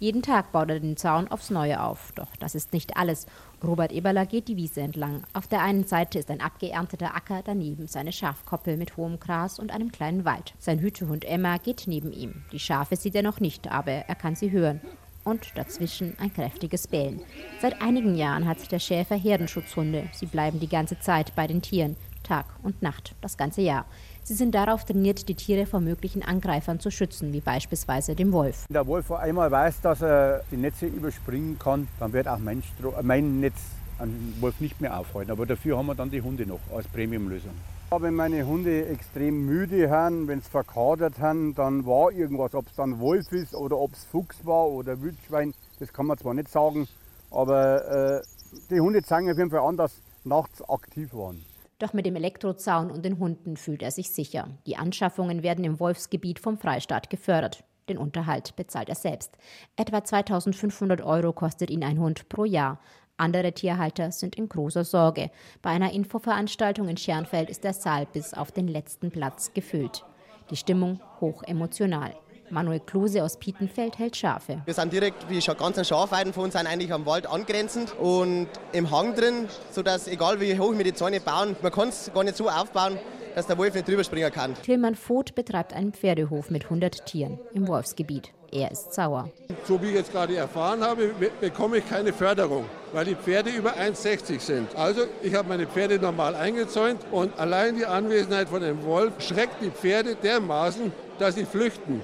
Jeden 0.00 0.22
Tag 0.22 0.50
baut 0.50 0.70
er 0.70 0.80
den 0.80 0.96
Zaun 0.96 1.28
aufs 1.28 1.50
Neue 1.50 1.82
auf. 1.82 2.12
Doch 2.14 2.34
das 2.36 2.54
ist 2.54 2.72
nicht 2.72 2.96
alles. 2.96 3.26
Robert 3.62 3.92
Eberler 3.92 4.24
geht 4.24 4.48
die 4.48 4.56
Wiese 4.56 4.80
entlang. 4.80 5.24
Auf 5.34 5.46
der 5.46 5.60
einen 5.60 5.84
Seite 5.84 6.18
ist 6.18 6.30
ein 6.30 6.40
abgeernteter 6.40 7.14
Acker, 7.14 7.42
daneben 7.44 7.86
seine 7.86 8.10
Schafkoppel 8.10 8.78
mit 8.78 8.96
hohem 8.96 9.20
Gras 9.20 9.58
und 9.58 9.70
einem 9.70 9.92
kleinen 9.92 10.24
Wald. 10.24 10.54
Sein 10.58 10.78
Hütehund 10.78 11.26
Emma 11.26 11.58
geht 11.58 11.84
neben 11.86 12.14
ihm. 12.14 12.44
Die 12.50 12.58
Schafe 12.58 12.96
sieht 12.96 13.14
er 13.14 13.22
noch 13.22 13.40
nicht, 13.40 13.70
aber 13.70 13.92
er 13.92 14.14
kann 14.14 14.34
sie 14.34 14.50
hören. 14.50 14.80
Und 15.22 15.52
dazwischen 15.54 16.16
ein 16.18 16.32
kräftiges 16.32 16.88
Bellen. 16.88 17.20
Seit 17.60 17.82
einigen 17.82 18.14
Jahren 18.14 18.48
hat 18.48 18.72
der 18.72 18.78
Schäfer 18.78 19.16
Herdenschutzhunde. 19.16 20.08
Sie 20.12 20.24
bleiben 20.24 20.60
die 20.60 20.68
ganze 20.68 20.98
Zeit 20.98 21.34
bei 21.36 21.46
den 21.46 21.60
Tieren, 21.60 21.94
Tag 22.22 22.46
und 22.62 22.82
Nacht, 22.82 23.14
das 23.20 23.36
ganze 23.36 23.60
Jahr. 23.62 23.86
Sie 24.22 24.34
sind 24.34 24.54
darauf 24.54 24.84
trainiert, 24.84 25.28
die 25.28 25.34
Tiere 25.34 25.66
vor 25.66 25.80
möglichen 25.80 26.22
Angreifern 26.22 26.78
zu 26.78 26.90
schützen, 26.90 27.32
wie 27.32 27.40
beispielsweise 27.40 28.14
dem 28.14 28.32
Wolf. 28.32 28.64
Wenn 28.68 28.74
der 28.74 28.86
Wolf 28.86 29.10
einmal 29.10 29.50
weiß, 29.50 29.80
dass 29.80 30.02
er 30.02 30.42
die 30.50 30.56
Netze 30.56 30.86
überspringen 30.86 31.58
kann, 31.58 31.88
dann 31.98 32.12
wird 32.12 32.28
auch 32.28 32.38
mein, 32.38 32.62
mein 33.02 33.40
Netz 33.40 33.56
einen 33.98 34.36
Wolf 34.40 34.60
nicht 34.60 34.80
mehr 34.80 34.98
aufhalten. 34.98 35.30
Aber 35.30 35.46
dafür 35.46 35.78
haben 35.78 35.86
wir 35.86 35.94
dann 35.94 36.10
die 36.10 36.22
Hunde 36.22 36.46
noch 36.46 36.60
als 36.74 36.86
Premiumlösung. 36.88 37.52
Wenn 37.98 38.14
meine 38.14 38.46
Hunde 38.46 38.86
extrem 38.86 39.46
müde 39.46 39.88
sind, 39.88 40.28
wenn 40.28 40.40
sie 40.40 40.48
verkadert 40.48 41.18
haben, 41.18 41.56
dann 41.56 41.84
war 41.86 42.12
irgendwas. 42.12 42.54
Ob 42.54 42.68
es 42.68 42.76
dann 42.76 43.00
Wolf 43.00 43.32
ist 43.32 43.52
oder 43.52 43.76
ob 43.78 43.92
es 43.94 44.04
Fuchs 44.04 44.46
war 44.46 44.68
oder 44.68 45.02
Wildschwein, 45.02 45.54
das 45.80 45.92
kann 45.92 46.06
man 46.06 46.16
zwar 46.16 46.34
nicht 46.34 46.48
sagen. 46.48 46.86
Aber 47.32 48.20
äh, 48.20 48.22
die 48.70 48.80
Hunde 48.80 49.02
zeigen 49.02 49.28
auf 49.30 49.38
jeden 49.38 49.50
Fall 49.50 49.60
an, 49.60 49.76
dass 49.76 49.92
nachts 50.22 50.62
aktiv 50.68 51.12
waren. 51.14 51.44
Doch 51.80 51.94
mit 51.94 52.04
dem 52.04 52.14
Elektrozaun 52.14 52.90
und 52.90 53.04
den 53.04 53.18
Hunden 53.18 53.56
fühlt 53.56 53.82
er 53.82 53.90
sich 53.90 54.10
sicher. 54.10 54.48
Die 54.66 54.76
Anschaffungen 54.76 55.42
werden 55.42 55.64
im 55.64 55.80
Wolfsgebiet 55.80 56.38
vom 56.38 56.58
Freistaat 56.58 57.08
gefördert. 57.08 57.64
Den 57.88 57.96
Unterhalt 57.96 58.54
bezahlt 58.54 58.90
er 58.90 58.94
selbst. 58.94 59.36
Etwa 59.76 60.04
2500 60.04 61.00
Euro 61.00 61.32
kostet 61.32 61.70
ihn 61.70 61.82
ein 61.82 61.98
Hund 61.98 62.28
pro 62.28 62.44
Jahr. 62.44 62.78
Andere 63.16 63.52
Tierhalter 63.52 64.12
sind 64.12 64.36
in 64.36 64.48
großer 64.48 64.84
Sorge. 64.84 65.30
Bei 65.62 65.70
einer 65.70 65.92
Infoveranstaltung 65.92 66.86
in 66.86 66.98
Schernfeld 66.98 67.48
ist 67.48 67.64
der 67.64 67.72
Saal 67.72 68.06
bis 68.06 68.34
auf 68.34 68.52
den 68.52 68.68
letzten 68.68 69.10
Platz 69.10 69.54
gefüllt. 69.54 70.04
Die 70.50 70.56
Stimmung 70.56 71.00
hoch 71.20 71.42
emotional. 71.44 72.14
Manuel 72.50 72.80
Klose 72.80 73.22
aus 73.22 73.36
Pietenfeld 73.36 73.98
hält 73.98 74.16
Schafe. 74.16 74.60
Wir 74.64 74.74
sind 74.74 74.92
direkt, 74.92 75.28
wie 75.28 75.40
schon 75.40 75.56
ganz 75.56 75.86
Schafweiden 75.86 76.32
von 76.32 76.44
uns 76.44 76.54
sind 76.54 76.66
eigentlich 76.66 76.92
am 76.92 77.06
Wald 77.06 77.26
angrenzend 77.26 77.94
und 77.98 78.48
im 78.72 78.90
Hang 78.90 79.14
drin, 79.14 79.48
sodass 79.70 80.08
egal 80.08 80.40
wie 80.40 80.58
hoch 80.58 80.76
wir 80.76 80.84
die 80.84 80.94
Zäune 80.94 81.20
bauen, 81.20 81.56
man 81.62 81.72
kann 81.72 81.88
es 81.88 82.10
gar 82.12 82.24
nicht 82.24 82.36
so 82.36 82.48
aufbauen, 82.48 82.98
dass 83.34 83.46
der 83.46 83.56
Wolf 83.56 83.74
nicht 83.74 83.86
drüber 83.86 84.02
springen 84.02 84.32
kann. 84.32 84.54
Tillmann 84.62 84.96
Voth 84.96 85.34
betreibt 85.34 85.72
einen 85.72 85.92
Pferdehof 85.92 86.50
mit 86.50 86.64
100 86.64 87.06
Tieren 87.06 87.38
im 87.54 87.68
Wolfsgebiet. 87.68 88.32
Er 88.52 88.72
ist 88.72 88.92
sauer. 88.92 89.30
So 89.64 89.80
wie 89.80 89.86
ich 89.86 89.94
jetzt 89.94 90.10
gerade 90.10 90.34
erfahren 90.34 90.82
habe, 90.82 91.14
bekomme 91.40 91.78
ich 91.78 91.88
keine 91.88 92.12
Förderung, 92.12 92.64
weil 92.92 93.04
die 93.04 93.14
Pferde 93.14 93.50
über 93.50 93.74
1,60 93.74 94.40
sind. 94.40 94.74
Also 94.74 95.02
ich 95.22 95.34
habe 95.36 95.48
meine 95.48 95.68
Pferde 95.68 96.00
normal 96.00 96.34
eingezäunt 96.34 97.00
und 97.12 97.38
allein 97.38 97.76
die 97.76 97.86
Anwesenheit 97.86 98.48
von 98.48 98.64
einem 98.64 98.82
Wolf 98.84 99.12
schreckt 99.20 99.62
die 99.62 99.70
Pferde 99.70 100.16
dermaßen, 100.16 100.92
dass 101.20 101.36
sie 101.36 101.44
flüchten. 101.44 102.00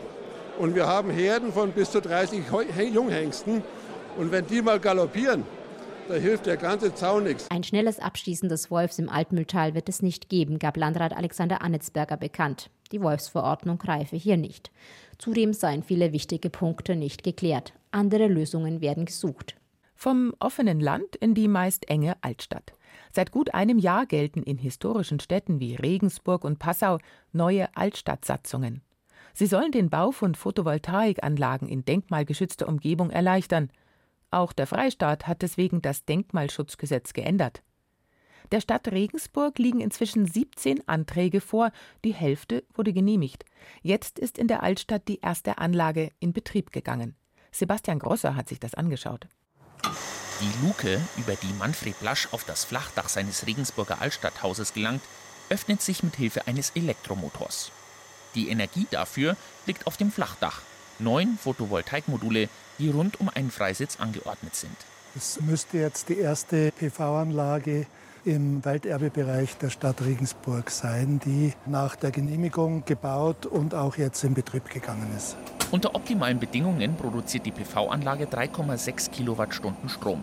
Und 0.58 0.74
wir 0.74 0.86
haben 0.86 1.10
Herden 1.10 1.52
von 1.52 1.72
bis 1.72 1.90
zu 1.90 2.00
30 2.00 2.42
Junghengsten. 2.92 3.62
Und 4.16 4.32
wenn 4.32 4.46
die 4.46 4.62
mal 4.62 4.80
galoppieren, 4.80 5.44
da 6.08 6.14
hilft 6.14 6.46
der 6.46 6.56
ganze 6.56 6.94
Zaun 6.94 7.24
nichts. 7.24 7.50
Ein 7.50 7.64
schnelles 7.64 7.98
Abschießen 7.98 8.48
des 8.48 8.70
Wolfs 8.70 8.98
im 8.98 9.08
Altmühltal 9.08 9.74
wird 9.74 9.88
es 9.88 10.02
nicht 10.02 10.28
geben, 10.28 10.58
gab 10.58 10.76
Landrat 10.76 11.14
Alexander 11.14 11.62
Annetsberger 11.62 12.16
bekannt. 12.16 12.70
Die 12.92 13.02
Wolfsverordnung 13.02 13.78
greife 13.78 14.16
hier 14.16 14.36
nicht. 14.36 14.70
Zudem 15.18 15.52
seien 15.52 15.82
viele 15.82 16.12
wichtige 16.12 16.48
Punkte 16.48 16.94
nicht 16.94 17.22
geklärt. 17.22 17.72
Andere 17.90 18.28
Lösungen 18.28 18.80
werden 18.80 19.04
gesucht. 19.04 19.56
Vom 19.94 20.34
offenen 20.38 20.78
Land 20.78 21.16
in 21.16 21.34
die 21.34 21.48
meist 21.48 21.88
enge 21.90 22.16
Altstadt. 22.20 22.72
Seit 23.12 23.32
gut 23.32 23.54
einem 23.54 23.78
Jahr 23.78 24.06
gelten 24.06 24.42
in 24.42 24.58
historischen 24.58 25.20
Städten 25.20 25.58
wie 25.58 25.74
Regensburg 25.74 26.44
und 26.44 26.58
Passau 26.58 26.98
neue 27.32 27.74
Altstadtsatzungen. 27.74 28.82
Sie 29.38 29.46
sollen 29.46 29.70
den 29.70 29.90
Bau 29.90 30.12
von 30.12 30.34
Photovoltaikanlagen 30.34 31.68
in 31.68 31.84
denkmalgeschützter 31.84 32.66
Umgebung 32.66 33.10
erleichtern. 33.10 33.70
Auch 34.30 34.54
der 34.54 34.66
Freistaat 34.66 35.26
hat 35.26 35.42
deswegen 35.42 35.82
das 35.82 36.06
Denkmalschutzgesetz 36.06 37.12
geändert. 37.12 37.62
Der 38.50 38.62
Stadt 38.62 38.88
Regensburg 38.88 39.58
liegen 39.58 39.82
inzwischen 39.82 40.24
17 40.26 40.88
Anträge 40.88 41.42
vor, 41.42 41.70
die 42.02 42.14
Hälfte 42.14 42.64
wurde 42.72 42.94
genehmigt. 42.94 43.44
Jetzt 43.82 44.18
ist 44.18 44.38
in 44.38 44.48
der 44.48 44.62
Altstadt 44.62 45.06
die 45.06 45.20
erste 45.20 45.58
Anlage 45.58 46.12
in 46.18 46.32
Betrieb 46.32 46.72
gegangen. 46.72 47.14
Sebastian 47.52 47.98
Grosser 47.98 48.36
hat 48.36 48.48
sich 48.48 48.58
das 48.58 48.72
angeschaut. 48.72 49.28
Die 50.40 50.66
Luke, 50.66 50.98
über 51.18 51.34
die 51.34 51.52
Manfred 51.58 52.00
Blasch 52.00 52.32
auf 52.32 52.44
das 52.44 52.64
Flachdach 52.64 53.10
seines 53.10 53.46
Regensburger 53.46 54.00
Altstadthauses 54.00 54.72
gelangt, 54.72 55.02
öffnet 55.50 55.82
sich 55.82 56.02
mit 56.02 56.16
Hilfe 56.16 56.46
eines 56.46 56.70
Elektromotors. 56.70 57.70
Die 58.36 58.50
Energie 58.50 58.86
dafür 58.90 59.36
liegt 59.66 59.86
auf 59.86 59.96
dem 59.96 60.12
Flachdach. 60.12 60.60
Neun 60.98 61.36
Photovoltaikmodule, 61.42 62.48
die 62.78 62.90
rund 62.90 63.18
um 63.20 63.28
einen 63.28 63.50
Freisitz 63.50 63.98
angeordnet 63.98 64.54
sind. 64.54 64.76
Es 65.16 65.40
müsste 65.40 65.78
jetzt 65.78 66.10
die 66.10 66.18
erste 66.18 66.70
PV-Anlage 66.72 67.86
im 68.26 68.64
Welterbebereich 68.64 69.56
der 69.56 69.70
Stadt 69.70 70.02
Regensburg 70.02 70.70
sein, 70.70 71.20
die 71.24 71.54
nach 71.64 71.96
der 71.96 72.10
Genehmigung 72.10 72.84
gebaut 72.84 73.46
und 73.46 73.74
auch 73.74 73.96
jetzt 73.96 74.22
in 74.24 74.34
Betrieb 74.34 74.68
gegangen 74.68 75.10
ist. 75.16 75.36
Unter 75.70 75.94
optimalen 75.94 76.38
Bedingungen 76.38 76.96
produziert 76.96 77.46
die 77.46 77.52
PV-Anlage 77.52 78.26
3,6 78.26 79.10
Kilowattstunden 79.10 79.88
Strom. 79.88 80.22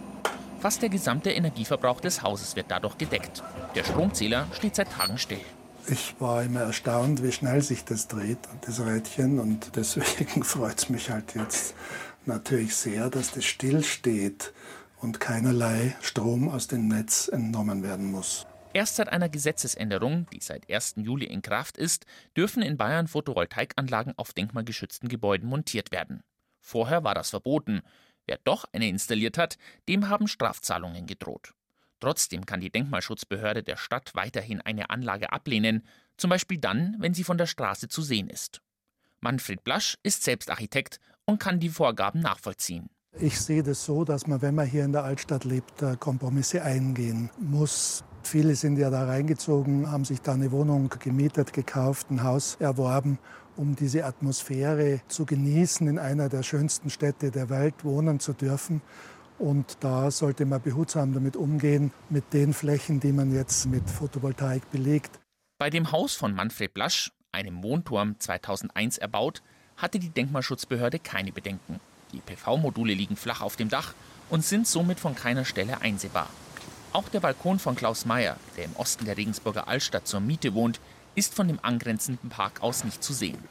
Fast 0.60 0.82
der 0.82 0.90
gesamte 0.90 1.32
Energieverbrauch 1.32 2.00
des 2.00 2.22
Hauses 2.22 2.56
wird 2.56 2.68
dadurch 2.70 2.98
gedeckt. 2.98 3.44
Der 3.76 3.84
Stromzähler 3.84 4.48
steht 4.54 4.76
seit 4.76 4.92
Tagen 4.92 5.18
still. 5.18 5.42
Ich 5.88 6.16
war 6.20 6.44
immer 6.44 6.62
erstaunt, 6.62 7.24
wie 7.24 7.32
schnell 7.32 7.62
sich 7.62 7.84
das 7.84 8.08
dreht, 8.08 8.40
das 8.62 8.80
Rädchen. 8.80 9.40
Und 9.40 9.76
deswegen 9.76 10.44
freut 10.44 10.78
es 10.78 10.90
mich 10.90 11.10
halt 11.10 11.36
jetzt 11.36 11.76
natürlich 12.26 12.76
sehr, 12.76 13.10
dass 13.10 13.32
das 13.32 13.44
stillsteht 13.44 14.54
und 15.02 15.20
keinerlei 15.20 15.96
Strom 16.02 16.48
aus 16.48 16.68
dem 16.68 16.88
Netz 16.88 17.28
entnommen 17.28 17.84
werden 17.84 18.12
muss. 18.12 18.48
Erst 18.72 18.96
seit 18.96 19.10
einer 19.10 19.30
Gesetzesänderung, 19.30 20.26
die 20.32 20.40
seit 20.40 20.72
1. 20.72 20.96
Juli 20.98 21.26
in 21.26 21.42
Kraft 21.42 21.78
ist, 21.78 22.06
dürfen 22.36 22.64
in 22.64 22.78
Bayern 22.78 23.08
Photovoltaikanlagen 23.08 24.14
auf 24.18 24.34
denkmalgeschützten 24.34 25.10
Gebäuden 25.10 25.48
montiert 25.48 25.92
werden. 25.92 26.24
Vorher 26.60 27.04
war 27.04 27.14
das 27.14 27.30
verboten. 27.30 27.82
Wer 28.26 28.40
doch 28.46 28.66
eine 28.72 28.88
installiert 28.88 29.38
hat, 29.38 29.58
dem 29.90 30.08
haben 30.08 30.28
Strafzahlungen 30.28 31.06
gedroht. 31.06 31.54
Trotzdem 32.04 32.46
kann 32.46 32.60
die 32.60 32.70
Denkmalschutzbehörde 32.70 33.64
der 33.64 33.78
Stadt 33.78 34.12
weiterhin 34.14 34.60
eine 34.60 34.90
Anlage 34.90 35.32
ablehnen, 35.32 35.84
zum 36.18 36.32
Beispiel 36.32 36.58
dann, 36.58 36.98
wenn 37.00 37.14
sie 37.14 37.24
von 37.24 37.38
der 37.38 37.46
Straße 37.46 37.88
zu 37.88 38.02
sehen 38.02 38.28
ist. 38.28 38.62
Manfred 39.22 39.64
Blasch 39.64 39.98
ist 40.04 40.22
selbst 40.22 40.52
Architekt 40.52 41.00
und 41.24 41.40
kann 41.40 41.62
die 41.62 41.70
Vorgaben 41.70 42.20
nachvollziehen. 42.20 42.90
Ich 43.18 43.40
sehe 43.40 43.64
das 43.64 43.86
so, 43.86 44.04
dass 44.04 44.28
man, 44.28 44.42
wenn 44.42 44.54
man 44.54 44.68
hier 44.68 44.84
in 44.84 44.92
der 44.92 45.06
Altstadt 45.06 45.46
lebt, 45.46 45.82
Kompromisse 46.02 46.62
eingehen 46.62 47.30
muss. 47.40 48.04
Viele 48.24 48.56
sind 48.56 48.78
ja 48.78 48.90
da 48.90 49.06
reingezogen, 49.06 49.90
haben 49.90 50.04
sich 50.04 50.20
da 50.20 50.34
eine 50.34 50.52
Wohnung 50.52 50.90
gemietet, 51.00 51.54
gekauft, 51.54 52.12
ein 52.12 52.22
Haus 52.22 52.58
erworben, 52.60 53.18
um 53.56 53.78
diese 53.78 54.04
Atmosphäre 54.04 55.00
zu 55.08 55.26
genießen, 55.26 55.88
in 55.88 56.00
einer 56.00 56.28
der 56.28 56.44
schönsten 56.44 56.90
Städte 56.90 57.32
der 57.32 57.50
Welt 57.50 57.86
wohnen 57.86 58.20
zu 58.20 58.34
dürfen. 58.34 58.82
Und 59.40 59.78
da 59.82 60.12
sollte 60.12 60.46
man 60.46 60.62
behutsam 60.62 61.14
damit 61.14 61.36
umgehen, 61.36 61.92
mit 62.10 62.34
den 62.34 62.54
Flächen, 62.54 63.00
die 63.00 63.12
man 63.12 63.34
jetzt 63.34 63.66
mit 63.66 63.90
Photovoltaik 63.90 64.70
belegt. 64.72 65.20
Bei 65.58 65.70
dem 65.70 65.92
Haus 65.92 66.16
von 66.16 66.34
Manfred 66.34 66.74
Blasch, 66.74 67.12
einem 67.32 67.64
Wohnturm 67.64 68.20
2001 68.20 68.98
erbaut, 68.98 69.42
hatte 69.78 70.00
die 70.00 70.10
Denkmalschutzbehörde 70.10 71.00
keine 71.00 71.32
Bedenken. 71.32 71.80
Die 72.12 72.20
PV-Module 72.20 72.94
liegen 72.94 73.16
flach 73.16 73.42
auf 73.42 73.56
dem 73.56 73.70
Dach 73.70 73.94
und 74.30 74.46
sind 74.46 74.68
somit 74.68 75.00
von 75.00 75.16
keiner 75.16 75.46
Stelle 75.46 75.82
einsehbar. 75.82 76.30
Auch 76.92 77.10
der 77.10 77.22
Balkon 77.22 77.58
von 77.58 77.76
Klaus 77.76 78.06
Meyer, 78.06 78.38
der 78.56 78.66
im 78.66 78.76
Osten 78.76 79.06
der 79.06 79.18
Regensburger 79.18 79.68
Altstadt 79.68 80.08
zur 80.08 80.20
Miete 80.20 80.54
wohnt, 80.54 80.80
ist 81.16 81.34
von 81.34 81.48
dem 81.48 81.60
angrenzenden 81.62 82.30
Park 82.30 82.62
aus 82.62 82.84
nicht 82.84 83.04
zu 83.04 83.14
sehen. 83.14 83.44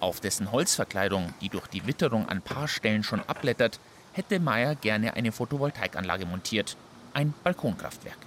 Auf 0.00 0.20
dessen 0.20 0.52
Holzverkleidung, 0.52 1.34
die 1.40 1.48
durch 1.48 1.66
die 1.66 1.86
Witterung 1.86 2.28
an 2.28 2.42
paar 2.42 2.68
Stellen 2.68 3.02
schon 3.02 3.20
abblättert, 3.20 3.80
hätte 4.12 4.40
Meyer 4.40 4.74
gerne 4.74 5.14
eine 5.14 5.32
Photovoltaikanlage 5.32 6.26
montiert, 6.26 6.76
ein 7.14 7.34
Balkonkraftwerk. 7.44 8.18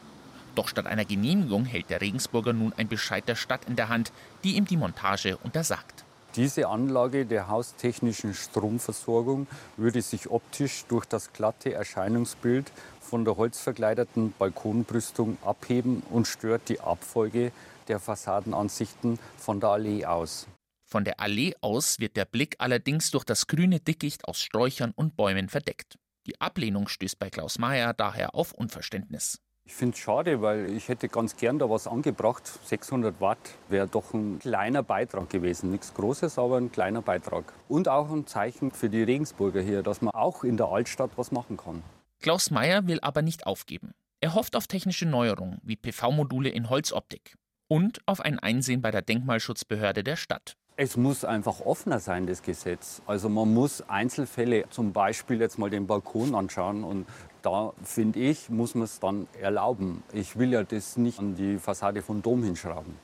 Doch 0.56 0.68
statt 0.68 0.86
einer 0.86 1.06
Genehmigung 1.06 1.66
hält 1.66 1.90
der 1.90 2.02
Regensburger 2.02 2.54
nun 2.54 2.74
ein 2.78 2.88
Bescheid 2.88 3.28
der 3.28 3.36
Stadt 3.36 3.66
in 3.66 3.76
der 3.76 3.90
Hand, 3.90 4.12
die 4.44 4.56
ihm 4.56 4.66
die 4.66 4.78
Montage 4.78 5.38
untersagt. 5.38 6.04
Diese 6.36 6.68
Anlage 6.68 7.26
der 7.28 7.48
haustechnischen 7.48 8.34
Stromversorgung 8.34 9.46
würde 9.78 10.02
sich 10.02 10.32
optisch 10.32 10.86
durch 10.88 11.06
das 11.06 11.32
glatte 11.32 11.74
Erscheinungsbild 11.74 12.72
von 13.02 13.24
der 13.24 13.38
holzverkleideten 13.38 14.34
Balkonbrüstung 14.40 15.38
abheben 15.46 16.02
und 16.10 16.26
stört 16.26 16.70
die 16.70 16.80
Abfolge 16.80 17.52
der 17.88 18.00
Fassadenansichten 18.00 19.20
von 19.38 19.60
der 19.60 19.70
Allee 19.70 20.06
aus. 20.06 20.48
Von 20.94 21.06
der 21.06 21.20
Allee 21.20 21.56
aus 21.60 22.00
wird 22.00 22.18
der 22.18 22.26
Blick 22.26 22.58
allerdings 22.60 23.10
durch 23.10 23.24
das 23.24 23.48
grüne 23.48 23.80
Dickicht 23.80 24.28
aus 24.28 24.40
Sträuchern 24.40 24.92
und 24.96 25.16
Bäumen 25.16 25.50
verdeckt. 25.50 25.98
Die 26.28 26.40
Ablehnung 26.40 26.88
stößt 26.88 27.18
bei 27.18 27.32
Klaus 27.32 27.58
Mayer 27.58 27.96
daher 27.96 28.36
auf 28.36 28.52
Unverständnis. 28.52 29.42
Ich 29.66 29.74
finde 29.74 29.96
es 29.96 30.04
schade, 30.04 30.44
weil 30.44 30.70
ich 30.70 30.90
hätte 30.90 31.10
ganz 31.10 31.36
gern 31.36 31.58
da 31.58 31.68
was 31.68 31.88
angebracht. 31.88 32.46
600 32.66 33.20
Watt 33.20 33.40
wäre 33.70 33.88
doch 33.88 34.14
ein 34.14 34.38
kleiner 34.38 34.84
Beitrag 34.84 35.32
gewesen. 35.32 35.72
Nichts 35.72 35.96
Großes, 35.96 36.38
aber 36.38 36.58
ein 36.58 36.72
kleiner 36.72 37.02
Beitrag. 37.02 37.52
Und 37.68 37.90
auch 37.90 38.12
ein 38.12 38.28
Zeichen 38.28 38.70
für 38.70 38.92
die 38.92 39.02
Regensburger 39.02 39.62
hier, 39.62 39.82
dass 39.82 40.02
man 40.02 40.14
auch 40.14 40.44
in 40.44 40.58
der 40.58 40.68
Altstadt 40.68 41.18
was 41.18 41.32
machen 41.32 41.58
kann. 41.58 41.82
Klaus 42.22 42.52
Mayer 42.52 42.86
will 42.86 43.00
aber 43.02 43.24
nicht 43.24 43.48
aufgeben. 43.48 43.96
Er 44.22 44.36
hofft 44.36 44.56
auf 44.56 44.68
technische 44.68 45.08
Neuerungen 45.08 45.58
wie 45.64 45.76
PV-Module 45.76 46.50
in 46.50 46.70
Holzoptik 46.70 47.34
und 47.68 48.00
auf 48.06 48.22
ein 48.22 48.38
Einsehen 48.38 48.84
bei 48.84 48.92
der 48.92 49.02
Denkmalschutzbehörde 49.02 50.04
der 50.04 50.18
Stadt. 50.18 50.56
Es 50.76 50.98
muss 50.98 51.24
einfach 51.24 51.60
offener 51.60 52.00
sein, 52.00 52.26
das 52.26 52.42
Gesetz. 52.42 53.04
Also 53.06 53.30
man 53.30 53.54
muss 53.54 53.88
Einzelfälle, 53.88 54.66
zum 54.72 54.92
Beispiel 54.92 55.40
jetzt 55.40 55.60
mal 55.60 55.70
den 55.70 55.86
Balkon 55.86 56.34
anschauen 56.34 56.84
und 56.84 57.06
da 57.44 57.74
finde 57.84 58.20
ich, 58.20 58.50
muss 58.50 58.74
man 58.74 58.86
es 58.86 59.00
dann 59.00 59.28
erlauben. 59.40 60.02
Ich 60.14 60.40
will 60.40 60.52
ja 60.52 60.64
das 60.64 60.98
nicht 60.98 61.20
an 61.20 61.36
die 61.36 61.60
Fassade 61.60 62.02
vom 62.02 62.24
Dom 62.24 62.44
hinschrauben. 62.44 62.98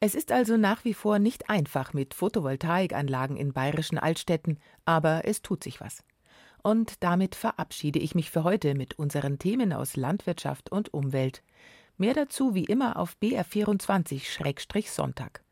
Es 0.00 0.14
ist 0.14 0.32
also 0.32 0.56
nach 0.56 0.84
wie 0.84 0.94
vor 0.94 1.18
nicht 1.18 1.50
einfach 1.50 1.92
mit 1.92 2.14
Photovoltaikanlagen 2.14 3.36
in 3.36 3.52
bayerischen 3.52 3.98
Altstädten, 3.98 4.58
aber 4.86 5.26
es 5.26 5.42
tut 5.42 5.62
sich 5.62 5.82
was. 5.82 6.02
Und 6.62 7.02
damit 7.02 7.34
verabschiede 7.34 7.98
ich 7.98 8.14
mich 8.14 8.30
für 8.30 8.44
heute 8.44 8.74
mit 8.74 8.98
unseren 8.98 9.38
Themen 9.38 9.74
aus 9.74 9.96
Landwirtschaft 9.96 10.72
und 10.72 10.94
Umwelt. 10.94 11.42
Mehr 11.98 12.14
dazu 12.14 12.54
wie 12.54 12.64
immer 12.64 12.96
auf 12.96 13.14
BR24-Sonntag. 13.20 15.42